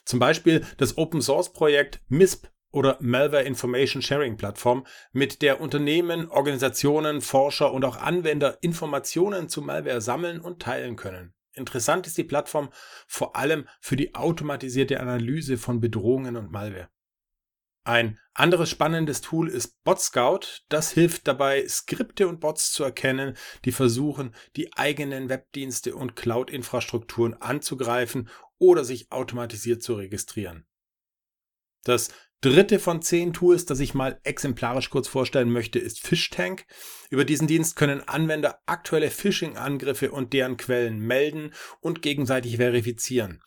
Zum 0.03 0.17
Beispiel 0.17 0.65
das 0.77 0.97
Open-Source-Projekt 0.97 2.01
MISP 2.07 2.47
oder 2.71 2.97
Malware 2.99 3.43
Information 3.43 4.01
Sharing 4.01 4.37
Plattform, 4.37 4.85
mit 5.11 5.41
der 5.41 5.61
Unternehmen, 5.61 6.29
Organisationen, 6.29 7.21
Forscher 7.21 7.73
und 7.73 7.85
auch 7.85 7.97
Anwender 7.97 8.57
Informationen 8.61 9.49
zu 9.49 9.61
Malware 9.61 10.01
sammeln 10.01 10.39
und 10.39 10.61
teilen 10.61 10.95
können. 10.95 11.33
Interessant 11.53 12.07
ist 12.07 12.17
die 12.17 12.23
Plattform 12.23 12.69
vor 13.07 13.35
allem 13.35 13.67
für 13.81 13.95
die 13.95 14.15
automatisierte 14.15 14.99
Analyse 14.99 15.57
von 15.57 15.79
Bedrohungen 15.79 16.37
und 16.37 16.51
Malware. 16.51 16.89
Ein 17.83 18.19
anderes 18.33 18.69
spannendes 18.69 19.21
Tool 19.21 19.49
ist 19.49 19.83
BotScout. 19.83 20.61
Das 20.69 20.91
hilft 20.91 21.27
dabei, 21.27 21.67
Skripte 21.67 22.27
und 22.27 22.39
Bots 22.39 22.71
zu 22.71 22.83
erkennen, 22.83 23.35
die 23.65 23.71
versuchen, 23.71 24.35
die 24.55 24.73
eigenen 24.73 25.27
Webdienste 25.29 25.95
und 25.95 26.15
Cloud-Infrastrukturen 26.15 27.33
anzugreifen 27.41 28.29
oder 28.59 28.83
sich 28.83 29.11
automatisiert 29.11 29.81
zu 29.81 29.95
registrieren. 29.95 30.67
Das 31.83 32.09
dritte 32.41 32.79
von 32.79 33.01
zehn 33.01 33.33
Tools, 33.33 33.65
das 33.65 33.79
ich 33.79 33.93
mal 33.93 34.19
exemplarisch 34.23 34.89
kurz 34.89 35.07
vorstellen 35.07 35.51
möchte, 35.51 35.79
ist 35.79 35.99
Fishtank. 35.99 36.65
Über 37.09 37.25
diesen 37.25 37.47
Dienst 37.47 37.75
können 37.75 38.07
Anwender 38.07 38.59
aktuelle 38.65 39.11
Phishing-Angriffe 39.11 40.11
und 40.11 40.33
deren 40.33 40.57
Quellen 40.57 40.99
melden 40.99 41.53
und 41.81 42.01
gegenseitig 42.01 42.57
verifizieren. 42.57 43.41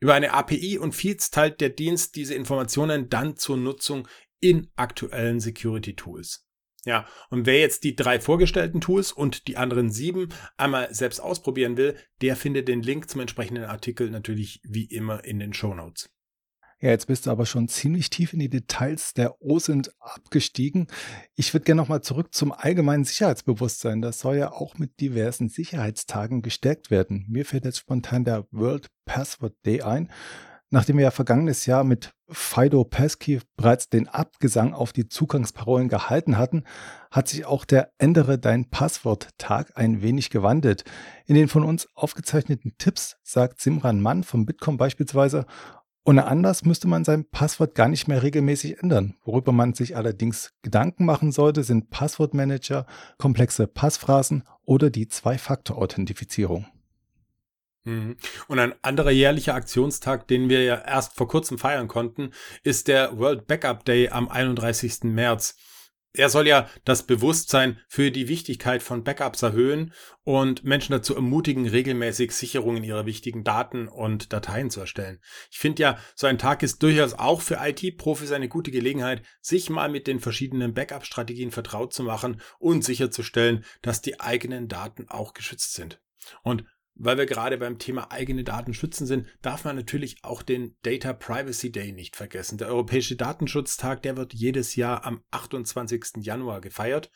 Über 0.00 0.14
eine 0.14 0.32
API 0.32 0.78
und 0.78 0.94
Feeds 0.94 1.30
teilt 1.30 1.60
der 1.60 1.68
Dienst 1.68 2.16
diese 2.16 2.34
Informationen 2.34 3.08
dann 3.08 3.36
zur 3.36 3.56
Nutzung 3.56 4.08
in 4.40 4.70
aktuellen 4.74 5.38
Security 5.38 5.94
Tools. 5.94 6.44
Ja, 6.84 7.06
und 7.30 7.46
wer 7.46 7.60
jetzt 7.60 7.84
die 7.84 7.94
drei 7.94 8.18
vorgestellten 8.18 8.80
Tools 8.80 9.12
und 9.12 9.46
die 9.46 9.56
anderen 9.56 9.92
sieben 9.92 10.30
einmal 10.56 10.92
selbst 10.92 11.20
ausprobieren 11.20 11.76
will, 11.76 11.96
der 12.20 12.34
findet 12.34 12.66
den 12.66 12.82
Link 12.82 13.08
zum 13.08 13.20
entsprechenden 13.20 13.64
Artikel 13.64 14.10
natürlich 14.10 14.60
wie 14.64 14.86
immer 14.86 15.24
in 15.24 15.38
den 15.38 15.54
Show 15.54 15.74
Notes. 15.74 16.10
Ja, 16.82 16.90
jetzt 16.90 17.06
bist 17.06 17.26
du 17.26 17.30
aber 17.30 17.46
schon 17.46 17.68
ziemlich 17.68 18.10
tief 18.10 18.32
in 18.32 18.40
die 18.40 18.48
Details 18.48 19.14
der 19.14 19.40
OSINT 19.40 19.92
abgestiegen. 20.00 20.88
Ich 21.36 21.54
würde 21.54 21.62
gerne 21.62 21.80
nochmal 21.80 22.00
zurück 22.00 22.34
zum 22.34 22.50
allgemeinen 22.50 23.04
Sicherheitsbewusstsein. 23.04 24.02
Das 24.02 24.18
soll 24.18 24.38
ja 24.38 24.50
auch 24.50 24.78
mit 24.78 24.98
diversen 24.98 25.48
Sicherheitstagen 25.48 26.42
gestärkt 26.42 26.90
werden. 26.90 27.24
Mir 27.28 27.46
fällt 27.46 27.66
jetzt 27.66 27.78
spontan 27.78 28.24
der 28.24 28.48
World 28.50 28.88
Password 29.04 29.54
Day 29.64 29.82
ein. 29.82 30.10
Nachdem 30.70 30.96
wir 30.96 31.04
ja 31.04 31.10
vergangenes 31.12 31.66
Jahr 31.66 31.84
mit 31.84 32.14
Fido 32.30 32.82
Passkey 32.82 33.40
bereits 33.56 33.88
den 33.88 34.08
Abgesang 34.08 34.74
auf 34.74 34.92
die 34.92 35.06
Zugangsparolen 35.06 35.88
gehalten 35.88 36.36
hatten, 36.36 36.64
hat 37.12 37.28
sich 37.28 37.44
auch 37.44 37.64
der 37.64 37.92
Ändere 37.98 38.40
dein 38.40 38.70
Passwort-Tag 38.70 39.76
ein 39.76 40.02
wenig 40.02 40.30
gewandelt. 40.30 40.82
In 41.26 41.36
den 41.36 41.46
von 41.46 41.62
uns 41.62 41.86
aufgezeichneten 41.94 42.72
Tipps 42.78 43.18
sagt 43.22 43.60
Simran 43.60 44.00
Mann 44.00 44.24
vom 44.24 44.46
Bitkom 44.46 44.78
beispielsweise, 44.78 45.46
ohne 46.04 46.26
anders 46.26 46.64
müsste 46.64 46.88
man 46.88 47.04
sein 47.04 47.24
Passwort 47.24 47.74
gar 47.74 47.88
nicht 47.88 48.08
mehr 48.08 48.22
regelmäßig 48.22 48.82
ändern. 48.82 49.14
Worüber 49.24 49.52
man 49.52 49.74
sich 49.74 49.96
allerdings 49.96 50.52
Gedanken 50.62 51.04
machen 51.04 51.30
sollte, 51.30 51.62
sind 51.62 51.90
Passwortmanager, 51.90 52.86
komplexe 53.18 53.66
Passphrasen 53.68 54.42
oder 54.64 54.90
die 54.90 55.08
Zwei-Faktor-Authentifizierung. 55.08 56.66
Mhm. 57.84 58.16
Und 58.48 58.58
ein 58.58 58.74
anderer 58.82 59.10
jährlicher 59.10 59.54
Aktionstag, 59.54 60.28
den 60.28 60.48
wir 60.48 60.64
ja 60.64 60.76
erst 60.76 61.14
vor 61.16 61.28
kurzem 61.28 61.58
feiern 61.58 61.88
konnten, 61.88 62.30
ist 62.62 62.88
der 62.88 63.18
World 63.18 63.46
Backup 63.46 63.84
Day 63.84 64.08
am 64.08 64.28
31. 64.28 65.04
März. 65.04 65.56
Er 66.14 66.28
soll 66.28 66.46
ja 66.46 66.68
das 66.84 67.04
Bewusstsein 67.04 67.80
für 67.88 68.10
die 68.10 68.28
Wichtigkeit 68.28 68.82
von 68.82 69.02
Backups 69.02 69.40
erhöhen 69.40 69.94
und 70.24 70.62
Menschen 70.62 70.92
dazu 70.92 71.14
ermutigen, 71.14 71.66
regelmäßig 71.66 72.32
Sicherungen 72.32 72.84
ihrer 72.84 73.06
wichtigen 73.06 73.44
Daten 73.44 73.88
und 73.88 74.30
Dateien 74.30 74.68
zu 74.68 74.80
erstellen. 74.80 75.20
Ich 75.50 75.58
finde 75.58 75.82
ja, 75.82 75.98
so 76.14 76.26
ein 76.26 76.36
Tag 76.36 76.62
ist 76.62 76.82
durchaus 76.82 77.14
auch 77.14 77.40
für 77.40 77.58
IT-Profis 77.62 78.32
eine 78.32 78.48
gute 78.48 78.70
Gelegenheit, 78.70 79.22
sich 79.40 79.70
mal 79.70 79.88
mit 79.88 80.06
den 80.06 80.20
verschiedenen 80.20 80.74
Backup-Strategien 80.74 81.50
vertraut 81.50 81.94
zu 81.94 82.02
machen 82.02 82.42
und 82.58 82.84
sicherzustellen, 82.84 83.64
dass 83.80 84.02
die 84.02 84.20
eigenen 84.20 84.68
Daten 84.68 85.08
auch 85.08 85.32
geschützt 85.32 85.72
sind. 85.72 86.02
Und 86.42 86.64
weil 86.94 87.16
wir 87.16 87.26
gerade 87.26 87.58
beim 87.58 87.78
Thema 87.78 88.10
eigene 88.10 88.44
Daten 88.44 88.74
schützen 88.74 89.06
sind, 89.06 89.26
darf 89.40 89.64
man 89.64 89.76
natürlich 89.76 90.16
auch 90.22 90.42
den 90.42 90.76
Data 90.82 91.12
Privacy 91.12 91.72
Day 91.72 91.92
nicht 91.92 92.16
vergessen. 92.16 92.58
Der 92.58 92.68
Europäische 92.68 93.16
Datenschutztag, 93.16 94.02
der 94.02 94.16
wird 94.16 94.34
jedes 94.34 94.76
Jahr 94.76 95.04
am 95.04 95.22
28. 95.30 96.18
Januar 96.20 96.60
gefeiert. 96.60 97.10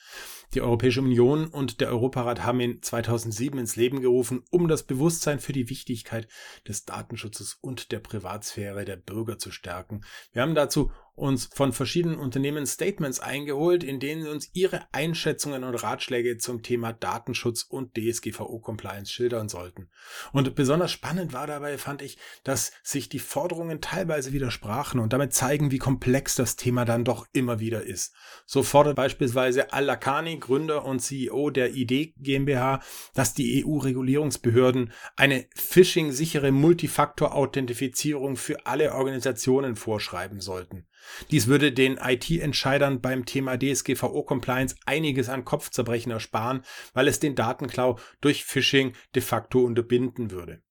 Die 0.54 0.62
Europäische 0.62 1.02
Union 1.02 1.46
und 1.46 1.80
der 1.80 1.88
Europarat 1.88 2.42
haben 2.42 2.60
ihn 2.60 2.82
2007 2.82 3.58
ins 3.58 3.76
Leben 3.76 4.00
gerufen, 4.00 4.44
um 4.50 4.68
das 4.68 4.84
Bewusstsein 4.84 5.40
für 5.40 5.52
die 5.52 5.68
Wichtigkeit 5.68 6.28
des 6.66 6.84
Datenschutzes 6.84 7.58
und 7.60 7.92
der 7.92 8.00
Privatsphäre 8.00 8.84
der 8.84 8.96
Bürger 8.96 9.38
zu 9.38 9.50
stärken. 9.50 10.02
Wir 10.32 10.42
haben 10.42 10.54
dazu 10.54 10.90
uns 11.16 11.48
von 11.52 11.72
verschiedenen 11.72 12.18
Unternehmen 12.18 12.66
Statements 12.66 13.20
eingeholt, 13.20 13.82
in 13.82 13.98
denen 14.00 14.22
sie 14.22 14.28
uns 14.28 14.50
ihre 14.52 14.82
Einschätzungen 14.92 15.64
und 15.64 15.74
Ratschläge 15.74 16.36
zum 16.36 16.62
Thema 16.62 16.92
Datenschutz 16.92 17.62
und 17.62 17.96
DSGVO-Compliance 17.96 19.10
schildern 19.10 19.48
sollten. 19.48 19.88
Und 20.32 20.54
besonders 20.54 20.92
spannend 20.92 21.32
war 21.32 21.46
dabei, 21.46 21.78
fand 21.78 22.02
ich, 22.02 22.18
dass 22.44 22.70
sich 22.82 23.08
die 23.08 23.18
Forderungen 23.18 23.80
teilweise 23.80 24.32
widersprachen 24.32 25.00
und 25.00 25.12
damit 25.12 25.32
zeigen, 25.32 25.70
wie 25.70 25.78
komplex 25.78 26.34
das 26.34 26.56
Thema 26.56 26.84
dann 26.84 27.04
doch 27.04 27.26
immer 27.32 27.60
wieder 27.60 27.82
ist. 27.82 28.14
So 28.44 28.62
fordert 28.62 28.96
beispielsweise 28.96 29.72
Al-Lakani, 29.72 30.38
Gründer 30.38 30.84
und 30.84 31.00
CEO 31.00 31.50
der 31.50 31.74
ID 31.74 32.14
GmbH, 32.18 32.82
dass 33.14 33.32
die 33.32 33.64
EU-Regulierungsbehörden 33.64 34.92
eine 35.16 35.46
phishing-sichere 35.54 36.52
Multifaktor-Authentifizierung 36.52 38.36
für 38.36 38.66
alle 38.66 38.92
Organisationen 38.92 39.76
vorschreiben 39.76 40.40
sollten. 40.40 40.86
Dies 41.30 41.46
würde 41.46 41.72
den 41.72 41.98
IT-Entscheidern 41.98 43.00
beim 43.00 43.24
Thema 43.24 43.56
DSGVO-Compliance 43.56 44.76
einiges 44.86 45.28
an 45.28 45.44
Kopfzerbrechen 45.44 46.12
ersparen, 46.12 46.62
weil 46.94 47.08
es 47.08 47.20
den 47.20 47.34
Datenklau 47.34 47.98
durch 48.20 48.44
Phishing 48.44 48.92
de 49.14 49.22
facto 49.22 49.60
unterbinden 49.64 50.30
würde. 50.30 50.62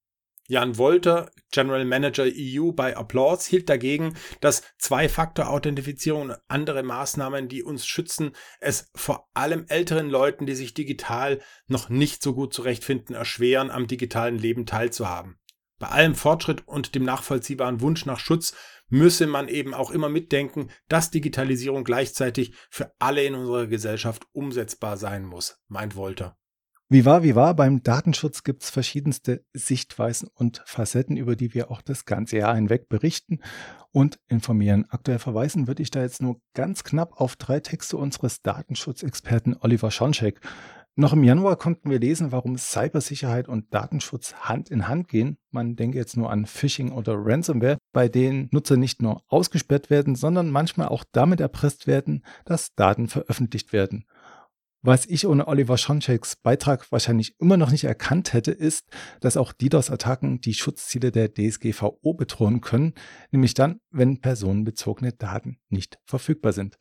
Jan 0.48 0.78
Wolter, 0.78 1.32
General 1.52 1.86
Manager 1.86 2.26
EU 2.26 2.72
bei 2.72 2.96
Applause, 2.96 3.50
hielt 3.50 3.68
dagegen, 3.68 4.14
dass 4.42 4.62
Zwei-Faktor-Authentifizierung 4.78 6.30
und 6.30 6.38
andere 6.48 6.84
Maßnahmen, 6.84 7.48
die 7.48 7.64
uns 7.64 7.88
schützen, 7.88 8.36
es 8.60 8.92
vor 8.94 9.28
allem 9.34 9.66
älteren 9.70 10.08
Leuten, 10.08 10.46
die 10.46 10.54
sich 10.54 10.76
digital 10.76 11.42
noch 11.68 11.90
nicht 11.90 12.22
so 12.22 12.36
gut 12.36 12.54
zurechtfinden, 12.54 13.16
erschweren, 13.16 13.72
am 13.72 13.88
digitalen 13.88 14.38
Leben 14.38 14.68
teilzuhaben. 14.68 15.40
Bei 15.78 15.88
allem 15.88 16.16
Fortschritt 16.16 16.68
und 16.68 16.96
dem 16.96 17.04
nachvollziehbaren 17.04 17.82
Wunsch 17.82 18.06
nach 18.06 18.20
Schutz 18.20 18.54
müsse 18.88 19.28
man 19.28 19.48
eben 19.48 19.74
auch 19.74 19.92
immer 19.92 20.10
mitdenken, 20.10 20.70
dass 20.88 21.12
Digitalisierung 21.12 21.84
gleichzeitig 21.84 22.54
für 22.70 22.94
alle 23.00 23.24
in 23.24 23.36
unserer 23.36 23.68
Gesellschaft 23.68 24.26
umsetzbar 24.32 24.98
sein 24.98 25.26
muss, 25.26 25.60
meint 25.68 25.96
Wolter. 25.96 26.38
Wie 26.88 27.04
war, 27.04 27.24
wie 27.24 27.34
war, 27.34 27.56
beim 27.56 27.82
Datenschutz 27.82 28.44
gibt 28.44 28.62
es 28.62 28.70
verschiedenste 28.70 29.44
Sichtweisen 29.54 30.30
und 30.36 30.62
Facetten, 30.68 31.18
über 31.18 31.36
die 31.36 31.56
wir 31.56 31.72
auch 31.72 31.82
das 31.82 32.06
ganze 32.06 32.38
Jahr 32.38 32.54
hinweg 32.54 32.90
berichten 32.90 33.40
und 33.92 34.20
informieren. 34.28 34.86
Aktuell 34.90 35.18
verweisen 35.18 35.68
würde 35.68 35.82
ich 35.82 35.90
da 35.90 36.04
jetzt 36.04 36.22
nur 36.22 36.40
ganz 36.54 36.84
knapp 36.84 37.20
auf 37.20 37.38
drei 37.38 37.60
Texte 37.60 37.98
unseres 37.98 38.44
Datenschutzexperten 38.44 39.58
Oliver 39.60 39.90
Schoncheck. 39.90 40.40
Noch 40.98 41.12
im 41.12 41.26
Januar 41.26 41.58
konnten 41.58 41.90
wir 41.90 42.00
lesen, 42.00 42.32
warum 42.32 42.58
Cybersicherheit 42.58 43.50
und 43.50 43.74
Datenschutz 43.74 44.34
Hand 44.36 44.70
in 44.70 44.88
Hand 44.88 45.10
gehen. 45.10 45.38
Man 45.52 45.76
denke 45.76 45.98
jetzt 45.98 46.16
nur 46.16 46.32
an 46.32 46.46
Phishing 46.46 46.94
oder 46.94 47.16
Ransomware, 47.18 47.78
bei 47.92 48.08
denen 48.08 48.48
Nutzer 48.52 48.78
nicht 48.78 49.02
nur 49.02 49.22
ausgesperrt 49.28 49.90
werden, 49.90 50.16
sondern 50.16 50.50
manchmal 50.50 50.88
auch 50.88 51.04
damit 51.12 51.42
erpresst 51.42 51.86
werden, 51.86 52.24
dass 52.46 52.76
Daten 52.76 53.10
veröffentlicht 53.10 53.74
werden. 53.74 54.06
Was 54.84 55.06
ich 55.06 55.28
ohne 55.28 55.50
Oliver 55.50 55.78
Schoncheks 55.78 56.38
Beitrag 56.38 56.90
wahrscheinlich 56.94 57.36
immer 57.40 57.58
noch 57.58 57.72
nicht 57.72 57.84
erkannt 57.84 58.32
hätte, 58.32 58.52
ist, 58.52 58.88
dass 59.20 59.36
auch 59.36 59.52
DDoS-Attacken 59.52 60.40
die 60.40 60.54
Schutzziele 60.54 61.12
der 61.12 61.34
DSGVO 61.34 62.14
bedrohen 62.14 62.62
können, 62.62 62.94
nämlich 63.32 63.54
dann, 63.54 63.82
wenn 63.90 64.22
personenbezogene 64.22 65.12
Daten 65.12 65.58
nicht 65.68 66.00
verfügbar 66.06 66.54
sind. 66.54 66.78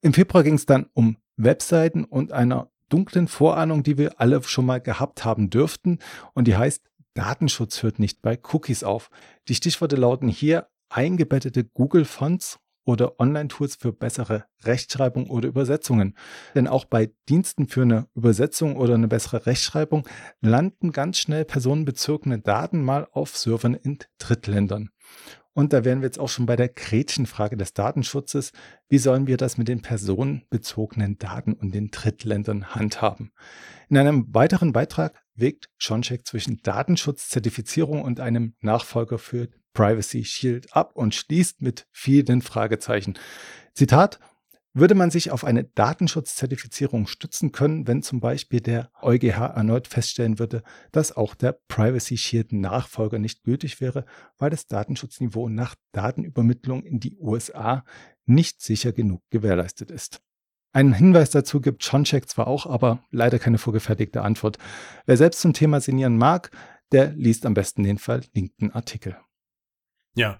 Im 0.00 0.14
Februar 0.14 0.42
ging 0.42 0.54
es 0.54 0.66
dann 0.66 0.86
um 0.94 1.18
Webseiten 1.36 2.04
und 2.04 2.32
einer 2.32 2.70
dunklen 2.88 3.28
Vorahnung, 3.28 3.82
die 3.82 3.98
wir 3.98 4.20
alle 4.20 4.42
schon 4.42 4.66
mal 4.66 4.80
gehabt 4.80 5.24
haben 5.24 5.50
dürften. 5.50 5.98
Und 6.34 6.46
die 6.48 6.56
heißt, 6.56 6.82
Datenschutz 7.14 7.82
hört 7.82 7.98
nicht 7.98 8.22
bei 8.22 8.38
Cookies 8.52 8.84
auf. 8.84 9.10
Die 9.48 9.54
Stichworte 9.54 9.96
lauten 9.96 10.28
hier 10.28 10.68
eingebettete 10.88 11.64
Google-Fonts 11.64 12.58
oder 12.84 13.18
Online-Tools 13.18 13.76
für 13.76 13.92
bessere 13.92 14.44
Rechtschreibung 14.62 15.28
oder 15.28 15.48
Übersetzungen. 15.48 16.16
Denn 16.54 16.68
auch 16.68 16.84
bei 16.84 17.10
Diensten 17.28 17.68
für 17.68 17.82
eine 17.82 18.06
Übersetzung 18.14 18.76
oder 18.76 18.94
eine 18.94 19.08
bessere 19.08 19.46
Rechtschreibung 19.46 20.08
landen 20.40 20.92
ganz 20.92 21.18
schnell 21.18 21.44
personenbezogene 21.44 22.38
Daten 22.38 22.82
mal 22.82 23.08
auf 23.10 23.36
Servern 23.36 23.74
in 23.74 23.98
Drittländern. 24.18 24.90
Und 25.56 25.72
da 25.72 25.86
wären 25.86 26.02
wir 26.02 26.06
jetzt 26.08 26.18
auch 26.18 26.28
schon 26.28 26.44
bei 26.44 26.54
der 26.54 26.68
Gretchenfrage 26.68 27.56
des 27.56 27.72
Datenschutzes. 27.72 28.52
Wie 28.90 28.98
sollen 28.98 29.26
wir 29.26 29.38
das 29.38 29.56
mit 29.56 29.68
den 29.68 29.80
personenbezogenen 29.80 31.16
Daten 31.16 31.54
und 31.54 31.74
den 31.74 31.90
Drittländern 31.90 32.74
handhaben? 32.74 33.32
In 33.88 33.96
einem 33.96 34.34
weiteren 34.34 34.74
Beitrag 34.74 35.14
wägt 35.34 35.70
Schoncheck 35.78 36.26
zwischen 36.26 36.58
Datenschutzzertifizierung 36.62 38.02
und 38.02 38.20
einem 38.20 38.54
Nachfolger 38.60 39.18
für 39.18 39.48
Privacy 39.72 40.26
Shield 40.26 40.76
ab 40.76 40.94
und 40.94 41.14
schließt 41.14 41.62
mit 41.62 41.86
vielen 41.90 42.42
Fragezeichen. 42.42 43.14
Zitat, 43.72 44.20
würde 44.76 44.94
man 44.94 45.10
sich 45.10 45.30
auf 45.30 45.44
eine 45.44 45.64
Datenschutzzertifizierung 45.64 47.06
stützen 47.06 47.50
können, 47.50 47.86
wenn 47.86 48.02
zum 48.02 48.20
Beispiel 48.20 48.60
der 48.60 48.90
EuGH 49.00 49.54
erneut 49.54 49.88
feststellen 49.88 50.38
würde, 50.38 50.62
dass 50.92 51.16
auch 51.16 51.34
der 51.34 51.58
Privacy 51.68 52.18
Shield 52.18 52.52
Nachfolger 52.52 53.18
nicht 53.18 53.42
gültig 53.42 53.80
wäre, 53.80 54.04
weil 54.36 54.50
das 54.50 54.66
Datenschutzniveau 54.66 55.48
nach 55.48 55.76
Datenübermittlung 55.92 56.84
in 56.84 57.00
die 57.00 57.16
USA 57.16 57.84
nicht 58.26 58.60
sicher 58.60 58.92
genug 58.92 59.22
gewährleistet 59.30 59.90
ist. 59.90 60.20
Einen 60.74 60.92
Hinweis 60.92 61.30
dazu 61.30 61.62
gibt 61.62 61.82
Schoncheck 61.82 62.28
zwar 62.28 62.46
auch, 62.46 62.66
aber 62.66 63.02
leider 63.10 63.38
keine 63.38 63.56
vorgefertigte 63.56 64.20
Antwort. 64.20 64.58
Wer 65.06 65.16
selbst 65.16 65.40
zum 65.40 65.54
Thema 65.54 65.80
sinnieren 65.80 66.18
mag, 66.18 66.50
der 66.92 67.12
liest 67.12 67.46
am 67.46 67.54
besten 67.54 67.82
den 67.82 67.96
verlinkten 67.96 68.72
Artikel. 68.72 69.16
Ja, 70.14 70.38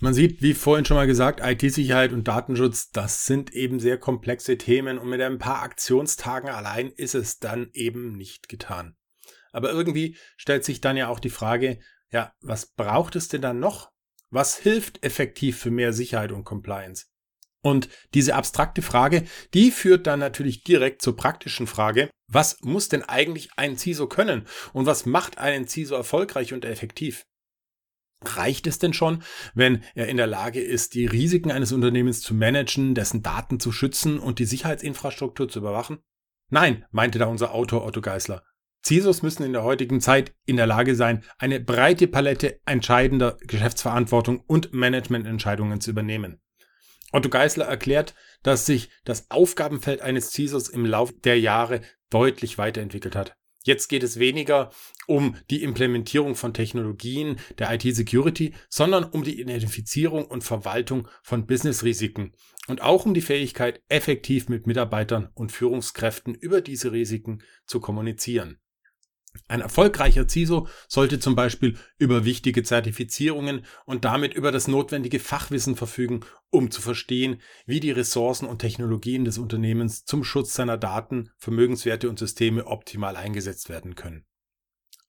man 0.00 0.14
sieht, 0.14 0.42
wie 0.42 0.54
vorhin 0.54 0.84
schon 0.84 0.96
mal 0.96 1.06
gesagt, 1.06 1.40
IT-Sicherheit 1.42 2.12
und 2.12 2.26
Datenschutz, 2.26 2.90
das 2.90 3.26
sind 3.26 3.52
eben 3.52 3.80
sehr 3.80 3.98
komplexe 3.98 4.56
Themen 4.58 4.98
und 4.98 5.08
mit 5.08 5.20
ein 5.20 5.38
paar 5.38 5.62
Aktionstagen 5.62 6.48
allein 6.48 6.90
ist 6.90 7.14
es 7.14 7.38
dann 7.38 7.70
eben 7.72 8.16
nicht 8.16 8.48
getan. 8.48 8.96
Aber 9.52 9.70
irgendwie 9.70 10.16
stellt 10.36 10.64
sich 10.64 10.80
dann 10.80 10.96
ja 10.96 11.08
auch 11.08 11.20
die 11.20 11.30
Frage, 11.30 11.80
ja, 12.10 12.32
was 12.40 12.66
braucht 12.66 13.16
es 13.16 13.28
denn 13.28 13.42
dann 13.42 13.60
noch? 13.60 13.90
Was 14.30 14.56
hilft 14.56 15.04
effektiv 15.04 15.58
für 15.58 15.70
mehr 15.70 15.92
Sicherheit 15.92 16.32
und 16.32 16.44
Compliance? 16.44 17.06
Und 17.62 17.88
diese 18.14 18.34
abstrakte 18.34 18.80
Frage, 18.80 19.24
die 19.52 19.70
führt 19.70 20.06
dann 20.06 20.20
natürlich 20.20 20.64
direkt 20.64 21.02
zur 21.02 21.16
praktischen 21.16 21.66
Frage, 21.66 22.08
was 22.26 22.60
muss 22.62 22.88
denn 22.88 23.02
eigentlich 23.02 23.50
ein 23.56 23.76
CISO 23.76 24.06
können 24.08 24.46
und 24.72 24.86
was 24.86 25.04
macht 25.04 25.38
einen 25.38 25.68
CISO 25.68 25.94
erfolgreich 25.94 26.54
und 26.54 26.64
effektiv? 26.64 27.26
Reicht 28.22 28.66
es 28.66 28.78
denn 28.78 28.92
schon, 28.92 29.22
wenn 29.54 29.82
er 29.94 30.08
in 30.08 30.18
der 30.18 30.26
Lage 30.26 30.60
ist, 30.60 30.94
die 30.94 31.06
Risiken 31.06 31.50
eines 31.50 31.72
Unternehmens 31.72 32.20
zu 32.20 32.34
managen, 32.34 32.94
dessen 32.94 33.22
Daten 33.22 33.60
zu 33.60 33.72
schützen 33.72 34.18
und 34.18 34.38
die 34.38 34.44
Sicherheitsinfrastruktur 34.44 35.48
zu 35.48 35.60
überwachen? 35.60 35.98
Nein, 36.50 36.84
meinte 36.90 37.18
da 37.18 37.26
unser 37.26 37.54
Autor 37.54 37.84
Otto 37.84 38.00
Geisler. 38.00 38.42
CISOs 38.84 39.22
müssen 39.22 39.44
in 39.44 39.52
der 39.52 39.62
heutigen 39.62 40.00
Zeit 40.00 40.34
in 40.44 40.56
der 40.56 40.66
Lage 40.66 40.94
sein, 40.94 41.22
eine 41.38 41.60
breite 41.60 42.08
Palette 42.08 42.60
entscheidender 42.66 43.36
Geschäftsverantwortung 43.42 44.40
und 44.46 44.72
Managemententscheidungen 44.72 45.80
zu 45.80 45.90
übernehmen. 45.90 46.40
Otto 47.12 47.28
Geisler 47.28 47.66
erklärt, 47.66 48.14
dass 48.42 48.66
sich 48.66 48.90
das 49.04 49.30
Aufgabenfeld 49.30 50.00
eines 50.00 50.30
CISOs 50.32 50.68
im 50.68 50.84
Laufe 50.86 51.14
der 51.24 51.38
Jahre 51.38 51.82
deutlich 52.10 52.58
weiterentwickelt 52.58 53.16
hat. 53.16 53.36
Jetzt 53.62 53.88
geht 53.88 54.02
es 54.02 54.18
weniger 54.18 54.70
um 55.06 55.36
die 55.50 55.62
Implementierung 55.62 56.34
von 56.34 56.54
Technologien 56.54 57.38
der 57.58 57.72
IT-Security, 57.74 58.54
sondern 58.70 59.04
um 59.04 59.22
die 59.22 59.38
Identifizierung 59.38 60.24
und 60.24 60.44
Verwaltung 60.44 61.08
von 61.22 61.46
Business-Risiken 61.46 62.32
und 62.68 62.80
auch 62.80 63.04
um 63.04 63.12
die 63.12 63.20
Fähigkeit, 63.20 63.82
effektiv 63.88 64.48
mit 64.48 64.66
Mitarbeitern 64.66 65.28
und 65.34 65.52
Führungskräften 65.52 66.34
über 66.34 66.62
diese 66.62 66.92
Risiken 66.92 67.42
zu 67.66 67.80
kommunizieren. 67.80 68.60
Ein 69.46 69.60
erfolgreicher 69.60 70.28
CISO 70.28 70.68
sollte 70.88 71.20
zum 71.20 71.34
Beispiel 71.34 71.76
über 71.98 72.24
wichtige 72.24 72.62
Zertifizierungen 72.62 73.64
und 73.84 74.04
damit 74.04 74.34
über 74.34 74.52
das 74.52 74.68
notwendige 74.68 75.20
Fachwissen 75.20 75.76
verfügen, 75.76 76.20
um 76.50 76.70
zu 76.70 76.80
verstehen, 76.80 77.40
wie 77.66 77.80
die 77.80 77.90
Ressourcen 77.90 78.46
und 78.46 78.58
Technologien 78.58 79.24
des 79.24 79.38
Unternehmens 79.38 80.04
zum 80.04 80.24
Schutz 80.24 80.54
seiner 80.54 80.76
Daten, 80.76 81.30
Vermögenswerte 81.38 82.08
und 82.08 82.18
Systeme 82.18 82.66
optimal 82.66 83.16
eingesetzt 83.16 83.68
werden 83.68 83.94
können. 83.94 84.24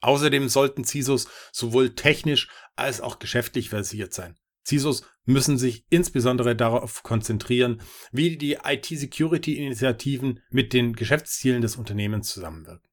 Außerdem 0.01 0.49
sollten 0.49 0.83
CISOs 0.83 1.27
sowohl 1.51 1.95
technisch 1.95 2.49
als 2.75 3.01
auch 3.01 3.19
geschäftlich 3.19 3.69
versiert 3.69 4.13
sein. 4.13 4.37
CISOs 4.65 5.03
müssen 5.25 5.57
sich 5.57 5.85
insbesondere 5.89 6.55
darauf 6.55 7.03
konzentrieren, 7.03 7.81
wie 8.11 8.37
die 8.37 8.57
IT-Security-Initiativen 8.63 10.41
mit 10.49 10.73
den 10.73 10.93
Geschäftszielen 10.93 11.61
des 11.61 11.75
Unternehmens 11.75 12.29
zusammenwirken. 12.29 12.90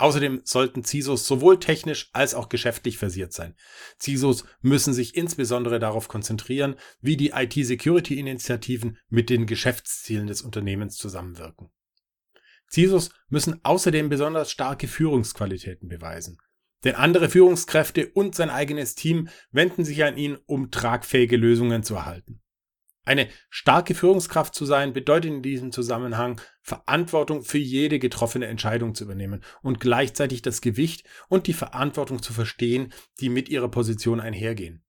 Außerdem 0.00 0.40
sollten 0.44 0.82
CISOs 0.82 1.26
sowohl 1.26 1.60
technisch 1.60 2.08
als 2.14 2.34
auch 2.34 2.48
geschäftlich 2.48 2.96
versiert 2.96 3.34
sein. 3.34 3.54
CISOs 4.00 4.44
müssen 4.62 4.94
sich 4.94 5.14
insbesondere 5.14 5.78
darauf 5.78 6.08
konzentrieren, 6.08 6.76
wie 7.02 7.18
die 7.18 7.32
IT-Security-Initiativen 7.34 8.96
mit 9.10 9.28
den 9.28 9.44
Geschäftszielen 9.44 10.26
des 10.26 10.40
Unternehmens 10.40 10.96
zusammenwirken. 10.96 11.68
CISOs 12.72 13.10
müssen 13.28 13.60
außerdem 13.62 14.08
besonders 14.08 14.50
starke 14.50 14.88
Führungsqualitäten 14.88 15.88
beweisen. 15.88 16.38
Denn 16.82 16.94
andere 16.94 17.28
Führungskräfte 17.28 18.08
und 18.08 18.34
sein 18.34 18.48
eigenes 18.48 18.94
Team 18.94 19.28
wenden 19.50 19.84
sich 19.84 20.02
an 20.02 20.16
ihn, 20.16 20.38
um 20.46 20.70
tragfähige 20.70 21.36
Lösungen 21.36 21.82
zu 21.82 21.96
erhalten. 21.96 22.40
Eine 23.04 23.28
starke 23.48 23.94
Führungskraft 23.94 24.54
zu 24.54 24.66
sein 24.66 24.92
bedeutet 24.92 25.30
in 25.30 25.42
diesem 25.42 25.72
Zusammenhang 25.72 26.40
Verantwortung 26.62 27.42
für 27.42 27.58
jede 27.58 27.98
getroffene 27.98 28.46
Entscheidung 28.46 28.94
zu 28.94 29.04
übernehmen 29.04 29.42
und 29.62 29.80
gleichzeitig 29.80 30.42
das 30.42 30.60
Gewicht 30.60 31.04
und 31.28 31.46
die 31.46 31.54
Verantwortung 31.54 32.22
zu 32.22 32.32
verstehen, 32.32 32.92
die 33.20 33.30
mit 33.30 33.48
ihrer 33.48 33.68
Position 33.68 34.20
einhergehen. 34.20 34.84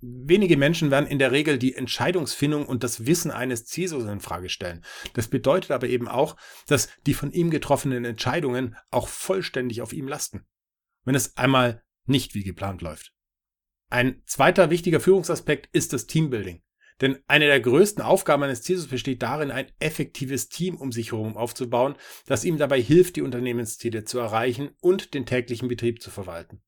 Wenige 0.00 0.56
Menschen 0.56 0.90
werden 0.90 1.06
in 1.06 1.18
der 1.18 1.32
Regel 1.32 1.58
die 1.58 1.74
Entscheidungsfindung 1.74 2.66
und 2.66 2.82
das 2.82 3.06
Wissen 3.06 3.30
eines 3.30 3.66
CISOs 3.66 4.04
in 4.04 4.20
Frage 4.20 4.48
stellen. 4.48 4.84
Das 5.14 5.28
bedeutet 5.28 5.70
aber 5.70 5.88
eben 5.88 6.08
auch, 6.08 6.36
dass 6.66 6.88
die 7.06 7.14
von 7.14 7.32
ihm 7.32 7.50
getroffenen 7.50 8.04
Entscheidungen 8.04 8.76
auch 8.90 9.08
vollständig 9.08 9.80
auf 9.80 9.92
ihm 9.92 10.08
lasten. 10.08 10.46
Wenn 11.04 11.14
es 11.14 11.36
einmal 11.36 11.82
nicht 12.06 12.34
wie 12.34 12.42
geplant 12.42 12.82
läuft. 12.82 13.12
Ein 13.88 14.22
zweiter 14.26 14.70
wichtiger 14.70 15.00
Führungsaspekt 15.00 15.68
ist 15.72 15.92
das 15.92 16.06
Teambuilding. 16.06 16.62
Denn 17.04 17.18
eine 17.26 17.44
der 17.44 17.60
größten 17.60 18.02
Aufgaben 18.02 18.44
eines 18.44 18.64
CISOs 18.64 18.86
besteht 18.86 19.22
darin, 19.22 19.50
ein 19.50 19.66
effektives 19.78 20.48
Team 20.48 20.78
um 20.78 20.90
sich 20.90 21.12
herum 21.12 21.36
aufzubauen, 21.36 21.96
das 22.24 22.46
ihm 22.46 22.56
dabei 22.56 22.80
hilft, 22.80 23.16
die 23.16 23.20
Unternehmensziele 23.20 24.04
zu 24.04 24.18
erreichen 24.18 24.70
und 24.80 25.12
den 25.12 25.26
täglichen 25.26 25.68
Betrieb 25.68 26.00
zu 26.00 26.10
verwalten. 26.10 26.62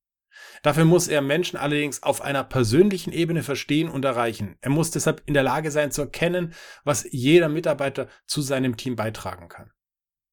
Dafür 0.61 0.85
muss 0.85 1.07
er 1.07 1.23
Menschen 1.23 1.57
allerdings 1.57 2.03
auf 2.03 2.21
einer 2.21 2.43
persönlichen 2.43 3.13
Ebene 3.13 3.41
verstehen 3.41 3.89
und 3.89 4.05
erreichen. 4.05 4.57
Er 4.61 4.69
muss 4.69 4.91
deshalb 4.91 5.23
in 5.25 5.33
der 5.33 5.41
Lage 5.41 5.71
sein 5.71 5.89
zu 5.89 6.03
erkennen, 6.03 6.53
was 6.83 7.07
jeder 7.09 7.49
Mitarbeiter 7.49 8.07
zu 8.27 8.41
seinem 8.41 8.77
Team 8.77 8.95
beitragen 8.95 9.49
kann. 9.49 9.71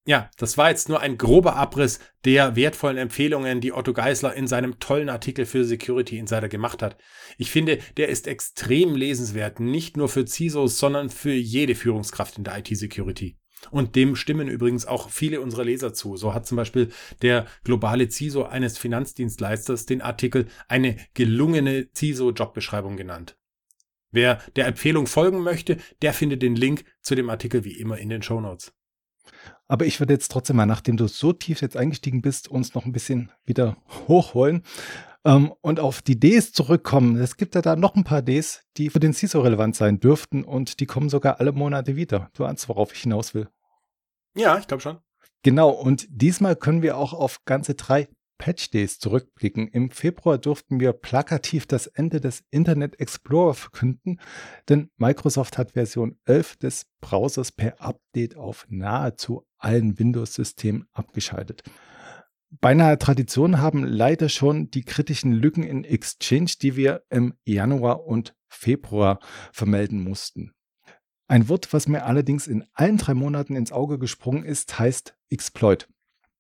Ja, 0.07 0.31
das 0.37 0.59
war 0.59 0.69
jetzt 0.69 0.90
nur 0.90 1.01
ein 1.01 1.17
grober 1.17 1.57
Abriss 1.57 1.99
der 2.27 2.57
wertvollen 2.57 2.99
Empfehlungen, 2.99 3.62
die 3.62 3.73
Otto 3.73 3.95
Geisler 3.95 4.35
in 4.35 4.47
seinem 4.47 4.79
tollen 4.79 5.09
Artikel 5.09 5.47
für 5.47 5.64
Security 5.64 6.19
Insider 6.19 6.51
gemacht 6.51 6.83
hat. 6.83 6.99
Ich 7.38 7.51
finde, 7.51 7.79
der 7.97 8.11
ist 8.11 8.27
extrem 8.27 8.95
lesenswert, 8.97 9.61
nicht 9.61 9.97
nur 9.97 10.11
für 10.11 10.27
CISOs, 10.27 10.79
sondern 10.79 11.09
für 11.09 11.33
jede 11.33 11.75
Führungskraft 11.75 12.37
in 12.37 12.45
der 12.45 12.59
IT-Security. 12.59 13.38
Und 13.71 13.97
dem 13.97 14.14
stimmen 14.14 14.49
übrigens 14.49 14.85
auch 14.85 15.09
viele 15.09 15.40
unserer 15.40 15.64
Leser 15.64 15.95
zu. 15.95 16.19
So 16.19 16.35
hat 16.35 16.47
zum 16.47 16.57
Beispiel 16.57 16.90
der 17.23 17.47
globale 17.64 18.11
CISO 18.11 18.43
eines 18.43 18.77
Finanzdienstleisters 18.77 19.87
den 19.87 20.03
Artikel 20.03 20.49
eine 20.69 20.99
gelungene 21.14 21.88
CISO-Jobbeschreibung 21.95 22.99
genannt. 22.99 23.38
Wer 24.11 24.43
der 24.57 24.67
Empfehlung 24.67 25.07
folgen 25.07 25.40
möchte, 25.40 25.79
der 26.03 26.12
findet 26.12 26.43
den 26.43 26.57
Link 26.57 26.85
zu 27.01 27.14
dem 27.14 27.31
Artikel 27.31 27.64
wie 27.64 27.79
immer 27.79 27.97
in 27.97 28.11
den 28.11 28.23
Show 28.23 28.38
Notes. 28.38 28.75
Aber 29.68 29.87
ich 29.87 30.00
würde 30.00 30.12
jetzt 30.12 30.31
trotzdem 30.31 30.57
mal, 30.57 30.66
nachdem 30.66 30.96
du 30.96 31.07
so 31.07 31.33
tief 31.33 31.61
jetzt 31.61 31.77
eingestiegen 31.77 32.22
bist, 32.22 32.48
uns 32.48 32.74
noch 32.74 32.85
ein 32.85 32.92
bisschen 32.92 33.33
wieder 33.44 33.77
hochholen 34.09 34.62
ähm, 35.24 35.53
und 35.61 35.81
auf 35.81 36.03
die 36.03 36.18
Ds 36.18 36.53
zurückkommen. 36.53 37.16
Es 37.16 37.37
gibt 37.37 37.55
ja 37.55 37.62
da 37.62 37.77
noch 37.77 37.94
ein 37.94 38.05
paar 38.05 38.22
Ds, 38.22 38.62
die 38.77 38.90
für 38.90 39.00
den 39.00 39.14
CISO 39.14 39.40
relevant 39.40 39.77
sein 39.77 40.00
dürften 40.00 40.44
und 40.44 40.81
die 40.81 40.87
kommen 40.87 41.09
sogar 41.09 41.40
alle 41.40 41.53
Monate 41.53 41.96
wieder. 41.96 42.31
Du 42.35 42.44
ahnst, 42.44 42.68
worauf 42.68 42.92
ich 42.92 43.03
hinaus 43.03 43.35
will. 43.35 43.48
Ja, 44.37 44.59
ich 44.59 44.66
glaube 44.66 44.83
schon. 44.83 44.98
Genau, 45.42 45.70
und 45.70 46.07
diesmal 46.09 46.57
können 46.57 46.83
wir 46.83 46.96
auch 46.96 47.12
auf 47.12 47.44
ganze 47.44 47.74
drei 47.74 48.09
Patch 48.38 48.70
Days 48.70 48.98
zurückblicken. 48.98 49.68
Im 49.68 49.90
Februar 49.90 50.38
durften 50.38 50.81
wir 50.81 50.92
plakativ 50.92 51.66
das 51.66 51.87
Ende 51.87 52.20
des 52.20 52.42
Internet 52.50 52.98
Explorer 52.98 53.55
verkünden, 53.55 54.20
denn 54.68 54.90
Microsoft 54.96 55.57
hat 55.57 55.72
Version 55.72 56.18
11 56.24 56.57
des 56.57 56.87
Browsers 57.00 57.53
per 57.53 57.81
Update 57.81 58.37
auf 58.37 58.66
nahezu 58.68 59.46
allen 59.64 59.98
Windows-Systemen 59.98 60.87
abgeschaltet. 60.92 61.62
Beinahe 62.61 62.98
Tradition 62.98 63.61
haben 63.61 63.85
leider 63.85 64.29
schon 64.29 64.70
die 64.70 64.85
kritischen 64.85 65.33
Lücken 65.33 65.64
in 65.64 65.83
Exchange, 65.83 66.53
die 66.62 66.77
wir 66.77 67.03
im 67.11 67.35
Januar 67.44 68.05
und 68.07 68.35
Februar 68.46 69.18
vermelden 69.53 70.05
mussten. 70.05 70.53
Ein 71.27 71.48
Wort, 71.48 71.72
was 71.72 71.88
mir 71.88 72.05
allerdings 72.05 72.46
in 72.46 72.64
allen 72.74 72.98
drei 72.98 73.14
Monaten 73.14 73.57
ins 73.57 73.72
Auge 73.72 73.98
gesprungen 73.98 74.44
ist, 74.44 74.79
heißt 74.79 75.16
Exploit. 75.31 75.88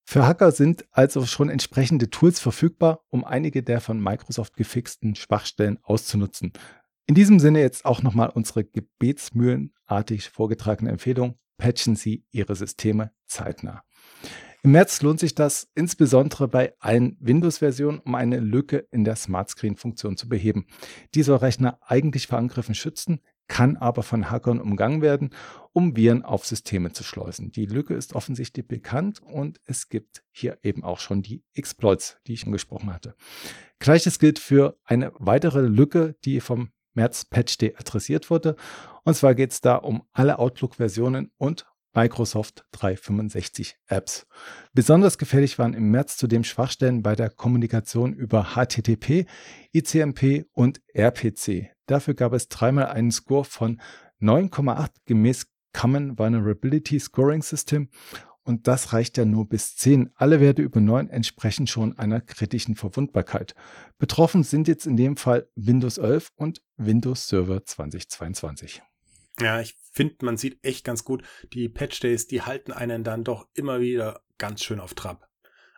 Für 0.06 0.26
Hacker 0.26 0.52
sind 0.52 0.84
also 0.90 1.24
schon 1.24 1.48
entsprechende 1.48 2.10
Tools 2.10 2.38
verfügbar, 2.38 3.00
um 3.08 3.24
einige 3.24 3.62
der 3.62 3.80
von 3.80 4.00
Microsoft 4.00 4.56
gefixten 4.56 5.14
Schwachstellen 5.14 5.78
auszunutzen. 5.82 6.52
In 7.06 7.14
diesem 7.14 7.40
Sinne 7.40 7.60
jetzt 7.60 7.84
auch 7.86 8.02
nochmal 8.02 8.28
unsere 8.28 8.64
gebetsmühlenartig 8.64 10.28
vorgetragene 10.28 10.90
Empfehlung. 10.90 11.38
Patchen 11.64 11.96
Sie 11.96 12.26
Ihre 12.30 12.54
Systeme 12.56 13.10
zeitnah. 13.24 13.84
Im 14.62 14.72
März 14.72 15.00
lohnt 15.00 15.18
sich 15.18 15.34
das 15.34 15.66
insbesondere 15.74 16.46
bei 16.46 16.74
allen 16.78 17.16
Windows-Versionen, 17.20 18.00
um 18.00 18.14
eine 18.16 18.38
Lücke 18.38 18.86
in 18.90 19.02
der 19.04 19.16
Smart 19.16 19.48
Screen-Funktion 19.48 20.18
zu 20.18 20.28
beheben. 20.28 20.66
Die 21.14 21.22
Rechner 21.22 21.78
eigentlich 21.80 22.26
vor 22.26 22.36
Angriffen 22.36 22.74
schützen, 22.74 23.20
kann 23.48 23.78
aber 23.78 24.02
von 24.02 24.30
Hackern 24.30 24.60
umgangen 24.60 25.00
werden, 25.00 25.30
um 25.72 25.96
Viren 25.96 26.22
auf 26.22 26.44
Systeme 26.44 26.92
zu 26.92 27.02
schleusen. 27.02 27.50
Die 27.50 27.64
Lücke 27.64 27.94
ist 27.94 28.14
offensichtlich 28.14 28.68
bekannt 28.68 29.22
und 29.22 29.58
es 29.64 29.88
gibt 29.88 30.22
hier 30.32 30.58
eben 30.62 30.84
auch 30.84 30.98
schon 30.98 31.22
die 31.22 31.44
Exploits, 31.54 32.18
die 32.26 32.34
ich 32.34 32.44
angesprochen 32.44 32.92
hatte. 32.92 33.14
Gleiches 33.78 34.18
gilt 34.18 34.38
für 34.38 34.76
eine 34.84 35.12
weitere 35.14 35.62
Lücke, 35.62 36.14
die 36.26 36.40
vom 36.40 36.72
März 36.92 37.24
Patch 37.24 37.56
Day 37.56 37.74
adressiert 37.76 38.28
wurde. 38.28 38.54
Und 39.04 39.14
zwar 39.14 39.34
geht 39.34 39.52
es 39.52 39.60
da 39.60 39.76
um 39.76 40.02
alle 40.12 40.38
Outlook-Versionen 40.38 41.30
und 41.36 41.66
Microsoft 41.94 42.64
365 42.72 43.76
Apps. 43.86 44.26
Besonders 44.72 45.16
gefährlich 45.16 45.58
waren 45.58 45.74
im 45.74 45.90
März 45.90 46.16
zudem 46.16 46.42
Schwachstellen 46.42 47.02
bei 47.02 47.14
der 47.14 47.30
Kommunikation 47.30 48.12
über 48.12 48.54
HTTP, 48.54 49.26
ICMP 49.72 50.46
und 50.52 50.80
RPC. 50.92 51.70
Dafür 51.86 52.14
gab 52.14 52.32
es 52.32 52.48
dreimal 52.48 52.86
einen 52.86 53.12
Score 53.12 53.44
von 53.44 53.80
9,8 54.20 54.90
gemäß 55.06 55.46
Common 55.72 56.18
Vulnerability 56.18 56.98
Scoring 56.98 57.42
System 57.42 57.88
und 58.44 58.68
das 58.68 58.92
reicht 58.92 59.16
ja 59.16 59.24
nur 59.24 59.48
bis 59.48 59.76
10. 59.76 60.10
Alle 60.14 60.40
Werte 60.40 60.62
über 60.62 60.80
9 60.80 61.08
entsprechen 61.08 61.66
schon 61.66 61.98
einer 61.98 62.20
kritischen 62.20 62.76
Verwundbarkeit. 62.76 63.54
Betroffen 63.98 64.42
sind 64.42 64.68
jetzt 64.68 64.86
in 64.86 64.96
dem 64.96 65.16
Fall 65.16 65.48
Windows 65.56 65.98
11 65.98 66.30
und 66.36 66.62
Windows 66.76 67.28
Server 67.28 67.64
2022. 67.64 68.82
Ja, 69.40 69.60
ich 69.60 69.76
finde, 69.92 70.24
man 70.24 70.36
sieht 70.36 70.64
echt 70.64 70.84
ganz 70.84 71.04
gut, 71.04 71.22
die 71.52 71.68
Patch 71.68 72.00
Days, 72.00 72.26
die 72.26 72.42
halten 72.42 72.72
einen 72.72 73.02
dann 73.04 73.24
doch 73.24 73.48
immer 73.54 73.80
wieder 73.80 74.22
ganz 74.38 74.62
schön 74.62 74.80
auf 74.80 74.94
Trab. 74.94 75.28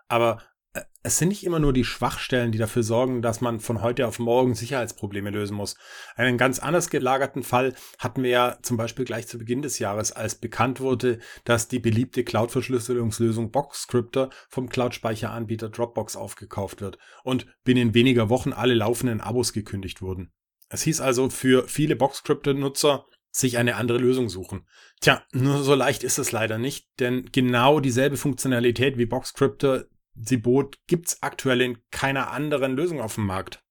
Aber 0.08 0.42
äh, 0.74 0.82
es 1.02 1.18
sind 1.18 1.28
nicht 1.28 1.44
immer 1.44 1.58
nur 1.58 1.72
die 1.72 1.84
Schwachstellen, 1.84 2.52
die 2.52 2.58
dafür 2.58 2.82
sorgen, 2.82 3.22
dass 3.22 3.40
man 3.40 3.60
von 3.60 3.80
heute 3.80 4.06
auf 4.06 4.18
morgen 4.18 4.54
Sicherheitsprobleme 4.54 5.30
lösen 5.30 5.56
muss. 5.56 5.76
Einen 6.16 6.36
ganz 6.36 6.58
anders 6.58 6.90
gelagerten 6.90 7.42
Fall 7.42 7.74
hatten 7.98 8.22
wir 8.22 8.30
ja 8.30 8.58
zum 8.60 8.76
Beispiel 8.76 9.06
gleich 9.06 9.26
zu 9.26 9.38
Beginn 9.38 9.62
des 9.62 9.78
Jahres, 9.78 10.12
als 10.12 10.34
bekannt 10.34 10.80
wurde, 10.80 11.18
dass 11.44 11.68
die 11.68 11.78
beliebte 11.78 12.24
Cloud-Verschlüsselungslösung 12.24 13.50
Boxscripter 13.50 14.28
vom 14.50 14.68
Cloud-Speicheranbieter 14.68 15.70
Dropbox 15.70 16.16
aufgekauft 16.16 16.82
wird 16.82 16.98
und 17.24 17.46
binnen 17.64 17.94
weniger 17.94 18.28
Wochen 18.28 18.52
alle 18.52 18.74
laufenden 18.74 19.22
Abos 19.22 19.54
gekündigt 19.54 20.02
wurden. 20.02 20.32
Es 20.68 20.82
hieß 20.82 21.00
also 21.00 21.30
für 21.30 21.68
viele 21.68 21.94
Boxscripter-Nutzer, 21.94 23.06
sich 23.38 23.58
eine 23.58 23.76
andere 23.76 23.98
Lösung 23.98 24.28
suchen. 24.28 24.66
Tja, 25.00 25.22
nur 25.32 25.62
so 25.62 25.74
leicht 25.74 26.04
ist 26.04 26.18
es 26.18 26.32
leider 26.32 26.58
nicht, 26.58 26.88
denn 27.00 27.26
genau 27.32 27.80
dieselbe 27.80 28.16
Funktionalität 28.16 28.98
wie 28.98 29.06
Boxcryptor 29.06 29.84
sie 30.14 30.38
bot, 30.38 30.78
gibt's 30.86 31.22
aktuell 31.22 31.60
in 31.60 31.78
keiner 31.90 32.30
anderen 32.30 32.74
Lösung 32.74 33.00
auf 33.00 33.16
dem 33.16 33.26
Markt. 33.26 33.62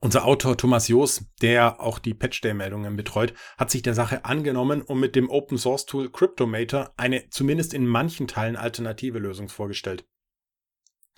Unser 0.00 0.24
Autor 0.26 0.56
Thomas 0.56 0.86
Joos, 0.86 1.24
der 1.42 1.80
auch 1.80 1.98
die 1.98 2.14
Patch-Day-Meldungen 2.14 2.94
betreut, 2.94 3.34
hat 3.56 3.72
sich 3.72 3.82
der 3.82 3.94
Sache 3.94 4.24
angenommen 4.24 4.80
und 4.80 5.00
mit 5.00 5.16
dem 5.16 5.28
Open-Source-Tool 5.28 6.12
Cryptomator 6.12 6.92
eine 6.96 7.28
zumindest 7.30 7.74
in 7.74 7.84
manchen 7.84 8.28
Teilen 8.28 8.54
alternative 8.54 9.18
Lösung 9.18 9.48
vorgestellt. 9.48 10.06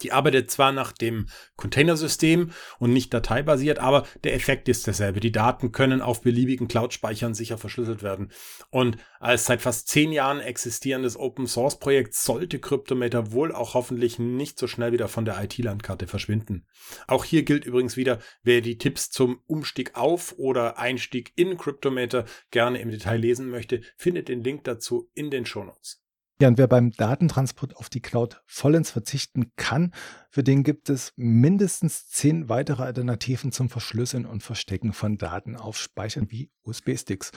Die 0.02 0.12
arbeitet 0.12 0.50
zwar 0.50 0.72
nach 0.72 0.92
dem 0.92 1.26
Containersystem 1.56 2.50
und 2.78 2.92
nicht 2.92 3.12
dateibasiert, 3.12 3.78
aber 3.78 4.06
der 4.24 4.34
Effekt 4.34 4.68
ist 4.68 4.86
derselbe. 4.86 5.20
Die 5.20 5.32
Daten 5.32 5.72
können 5.72 6.00
auf 6.00 6.22
beliebigen 6.22 6.68
Cloud-Speichern 6.68 7.34
sicher 7.34 7.58
verschlüsselt 7.58 8.02
werden. 8.02 8.30
Und 8.70 8.96
als 9.18 9.44
seit 9.44 9.60
fast 9.62 9.88
zehn 9.88 10.12
Jahren 10.12 10.40
existierendes 10.40 11.16
Open-Source-Projekt 11.16 12.14
sollte 12.14 12.58
Cryptometer 12.58 13.32
wohl 13.32 13.52
auch 13.52 13.74
hoffentlich 13.74 14.18
nicht 14.18 14.58
so 14.58 14.66
schnell 14.66 14.92
wieder 14.92 15.08
von 15.08 15.24
der 15.24 15.42
IT-Landkarte 15.42 16.06
verschwinden. 16.06 16.66
Auch 17.06 17.24
hier 17.24 17.42
gilt 17.42 17.64
übrigens 17.64 17.96
wieder, 17.96 18.18
wer 18.42 18.60
die 18.60 18.78
Tipps 18.78 19.10
zum 19.10 19.40
Umstieg 19.46 19.96
auf 19.96 20.34
oder 20.38 20.78
Einstieg 20.78 21.32
in 21.36 21.56
Cryptometer 21.56 22.24
gerne 22.50 22.80
im 22.80 22.90
Detail 22.90 23.18
lesen 23.18 23.50
möchte, 23.50 23.82
findet 23.96 24.28
den 24.28 24.42
Link 24.42 24.64
dazu 24.64 25.10
in 25.14 25.30
den 25.30 25.46
Shownotes. 25.46 26.02
Ja, 26.40 26.48
und 26.48 26.56
wer 26.56 26.68
beim 26.68 26.90
Datentransport 26.90 27.76
auf 27.76 27.90
die 27.90 28.00
Cloud 28.00 28.40
vollends 28.46 28.90
verzichten 28.90 29.52
kann, 29.56 29.92
für 30.30 30.42
den 30.42 30.62
gibt 30.62 30.88
es 30.88 31.12
mindestens 31.16 32.08
zehn 32.08 32.48
weitere 32.48 32.82
Alternativen 32.82 33.52
zum 33.52 33.68
Verschlüsseln 33.68 34.24
und 34.24 34.42
Verstecken 34.42 34.94
von 34.94 35.18
Daten 35.18 35.54
auf 35.54 35.76
Speichern 35.76 36.30
wie 36.30 36.50
USB-Sticks. 36.62 37.32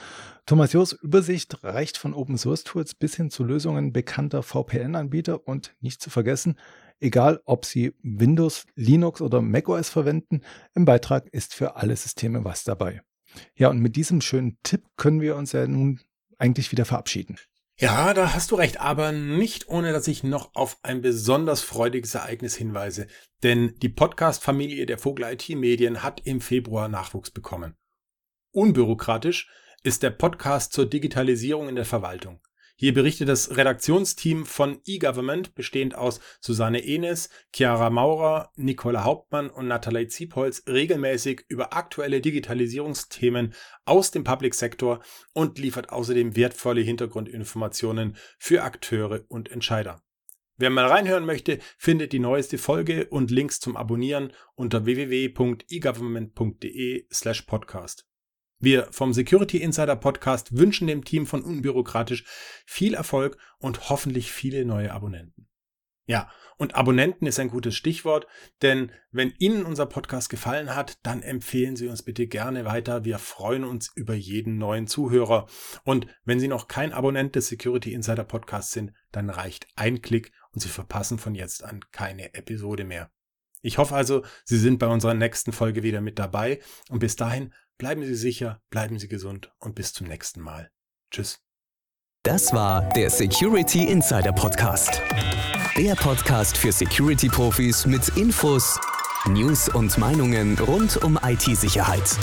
Thomas 0.46 0.72
Jos 0.72 0.94
Übersicht 0.94 1.62
reicht 1.62 1.98
von 1.98 2.14
Open 2.14 2.38
Source 2.38 2.64
Tools 2.64 2.94
bis 2.94 3.14
hin 3.14 3.28
zu 3.28 3.44
Lösungen 3.44 3.92
bekannter 3.92 4.42
VPN-Anbieter 4.42 5.46
und 5.46 5.76
nicht 5.80 6.00
zu 6.00 6.08
vergessen, 6.08 6.58
egal 6.98 7.42
ob 7.44 7.66
Sie 7.66 7.92
Windows, 8.02 8.64
Linux 8.74 9.20
oder 9.20 9.42
macOS 9.42 9.90
verwenden, 9.90 10.40
im 10.74 10.86
Beitrag 10.86 11.28
ist 11.28 11.52
für 11.54 11.76
alle 11.76 11.94
Systeme 11.94 12.46
was 12.46 12.64
dabei. 12.64 13.02
Ja, 13.54 13.68
und 13.68 13.80
mit 13.80 13.96
diesem 13.96 14.22
schönen 14.22 14.56
Tipp 14.62 14.86
können 14.96 15.20
wir 15.20 15.36
uns 15.36 15.52
ja 15.52 15.66
nun 15.66 16.00
eigentlich 16.38 16.72
wieder 16.72 16.86
verabschieden. 16.86 17.36
Ja, 17.76 18.14
da 18.14 18.32
hast 18.34 18.52
du 18.52 18.54
recht, 18.54 18.80
aber 18.80 19.10
nicht 19.10 19.68
ohne, 19.68 19.92
dass 19.92 20.06
ich 20.06 20.22
noch 20.22 20.54
auf 20.54 20.78
ein 20.82 21.00
besonders 21.00 21.60
freudiges 21.60 22.14
Ereignis 22.14 22.54
hinweise. 22.54 23.08
Denn 23.42 23.74
die 23.80 23.88
Podcast-Familie 23.88 24.86
der 24.86 24.98
Vogel 24.98 25.24
IT 25.24 25.48
Medien 25.48 26.04
hat 26.04 26.20
im 26.24 26.40
Februar 26.40 26.88
Nachwuchs 26.88 27.32
bekommen. 27.32 27.76
Unbürokratisch 28.52 29.50
ist 29.82 30.04
der 30.04 30.10
Podcast 30.10 30.72
zur 30.72 30.86
Digitalisierung 30.86 31.68
in 31.68 31.74
der 31.74 31.84
Verwaltung. 31.84 32.40
Hier 32.76 32.92
berichtet 32.92 33.28
das 33.28 33.56
Redaktionsteam 33.56 34.46
von 34.46 34.80
eGovernment, 34.84 35.54
bestehend 35.54 35.94
aus 35.94 36.18
Susanne 36.40 36.84
Enes, 36.84 37.28
Chiara 37.54 37.88
Maurer, 37.88 38.50
Nicola 38.56 39.04
Hauptmann 39.04 39.48
und 39.48 39.68
Nathalie 39.68 40.08
Ziepholz, 40.08 40.64
regelmäßig 40.66 41.44
über 41.48 41.72
aktuelle 41.72 42.20
Digitalisierungsthemen 42.20 43.54
aus 43.84 44.10
dem 44.10 44.24
Public 44.24 44.54
Sector 44.54 45.04
und 45.32 45.60
liefert 45.60 45.90
außerdem 45.90 46.34
wertvolle 46.34 46.80
Hintergrundinformationen 46.80 48.16
für 48.38 48.64
Akteure 48.64 49.20
und 49.28 49.52
Entscheider. 49.52 50.02
Wer 50.56 50.70
mal 50.70 50.86
reinhören 50.86 51.26
möchte, 51.26 51.60
findet 51.78 52.12
die 52.12 52.18
neueste 52.18 52.58
Folge 52.58 53.06
und 53.06 53.30
Links 53.30 53.60
zum 53.60 53.76
Abonnieren 53.76 54.32
unter 54.54 54.84
www.egovernment.de 54.84 57.06
slash 57.12 57.42
podcast. 57.42 58.08
Wir 58.64 58.88
vom 58.92 59.12
Security 59.12 59.58
Insider 59.58 59.94
Podcast 59.94 60.56
wünschen 60.56 60.86
dem 60.86 61.04
Team 61.04 61.26
von 61.26 61.42
Unbürokratisch 61.42 62.24
viel 62.64 62.94
Erfolg 62.94 63.36
und 63.58 63.90
hoffentlich 63.90 64.32
viele 64.32 64.64
neue 64.64 64.90
Abonnenten. 64.90 65.50
Ja, 66.06 66.30
und 66.56 66.74
Abonnenten 66.74 67.26
ist 67.26 67.38
ein 67.38 67.50
gutes 67.50 67.76
Stichwort, 67.76 68.26
denn 68.62 68.90
wenn 69.10 69.34
Ihnen 69.38 69.66
unser 69.66 69.84
Podcast 69.84 70.30
gefallen 70.30 70.74
hat, 70.74 70.96
dann 71.02 71.20
empfehlen 71.20 71.76
Sie 71.76 71.88
uns 71.88 72.02
bitte 72.02 72.26
gerne 72.26 72.64
weiter. 72.64 73.04
Wir 73.04 73.18
freuen 73.18 73.64
uns 73.64 73.92
über 73.94 74.14
jeden 74.14 74.56
neuen 74.56 74.86
Zuhörer. 74.86 75.46
Und 75.84 76.06
wenn 76.24 76.40
Sie 76.40 76.48
noch 76.48 76.66
kein 76.66 76.94
Abonnent 76.94 77.34
des 77.34 77.48
Security 77.48 77.92
Insider 77.92 78.24
Podcasts 78.24 78.72
sind, 78.72 78.94
dann 79.12 79.28
reicht 79.28 79.66
ein 79.76 80.00
Klick 80.00 80.32
und 80.52 80.60
Sie 80.60 80.70
verpassen 80.70 81.18
von 81.18 81.34
jetzt 81.34 81.64
an 81.64 81.80
keine 81.92 82.32
Episode 82.32 82.84
mehr. 82.84 83.10
Ich 83.60 83.78
hoffe 83.78 83.94
also, 83.94 84.22
Sie 84.44 84.58
sind 84.58 84.78
bei 84.78 84.86
unserer 84.86 85.14
nächsten 85.14 85.52
Folge 85.52 85.82
wieder 85.82 86.02
mit 86.02 86.18
dabei 86.18 86.60
und 86.90 86.98
bis 86.98 87.16
dahin 87.16 87.52
Bleiben 87.78 88.04
Sie 88.04 88.14
sicher, 88.14 88.60
bleiben 88.70 88.98
Sie 88.98 89.08
gesund 89.08 89.52
und 89.58 89.74
bis 89.74 89.92
zum 89.92 90.06
nächsten 90.06 90.40
Mal. 90.40 90.70
Tschüss. 91.10 91.40
Das 92.22 92.54
war 92.54 92.88
der 92.90 93.10
Security 93.10 93.84
Insider 93.84 94.32
Podcast. 94.32 95.02
Der 95.76 95.94
Podcast 95.96 96.56
für 96.56 96.70
Security-Profis 96.72 97.84
mit 97.84 98.08
Infos, 98.16 98.78
News 99.26 99.68
und 99.68 99.98
Meinungen 99.98 100.56
rund 100.58 101.02
um 101.02 101.18
IT-Sicherheit. 101.22 102.16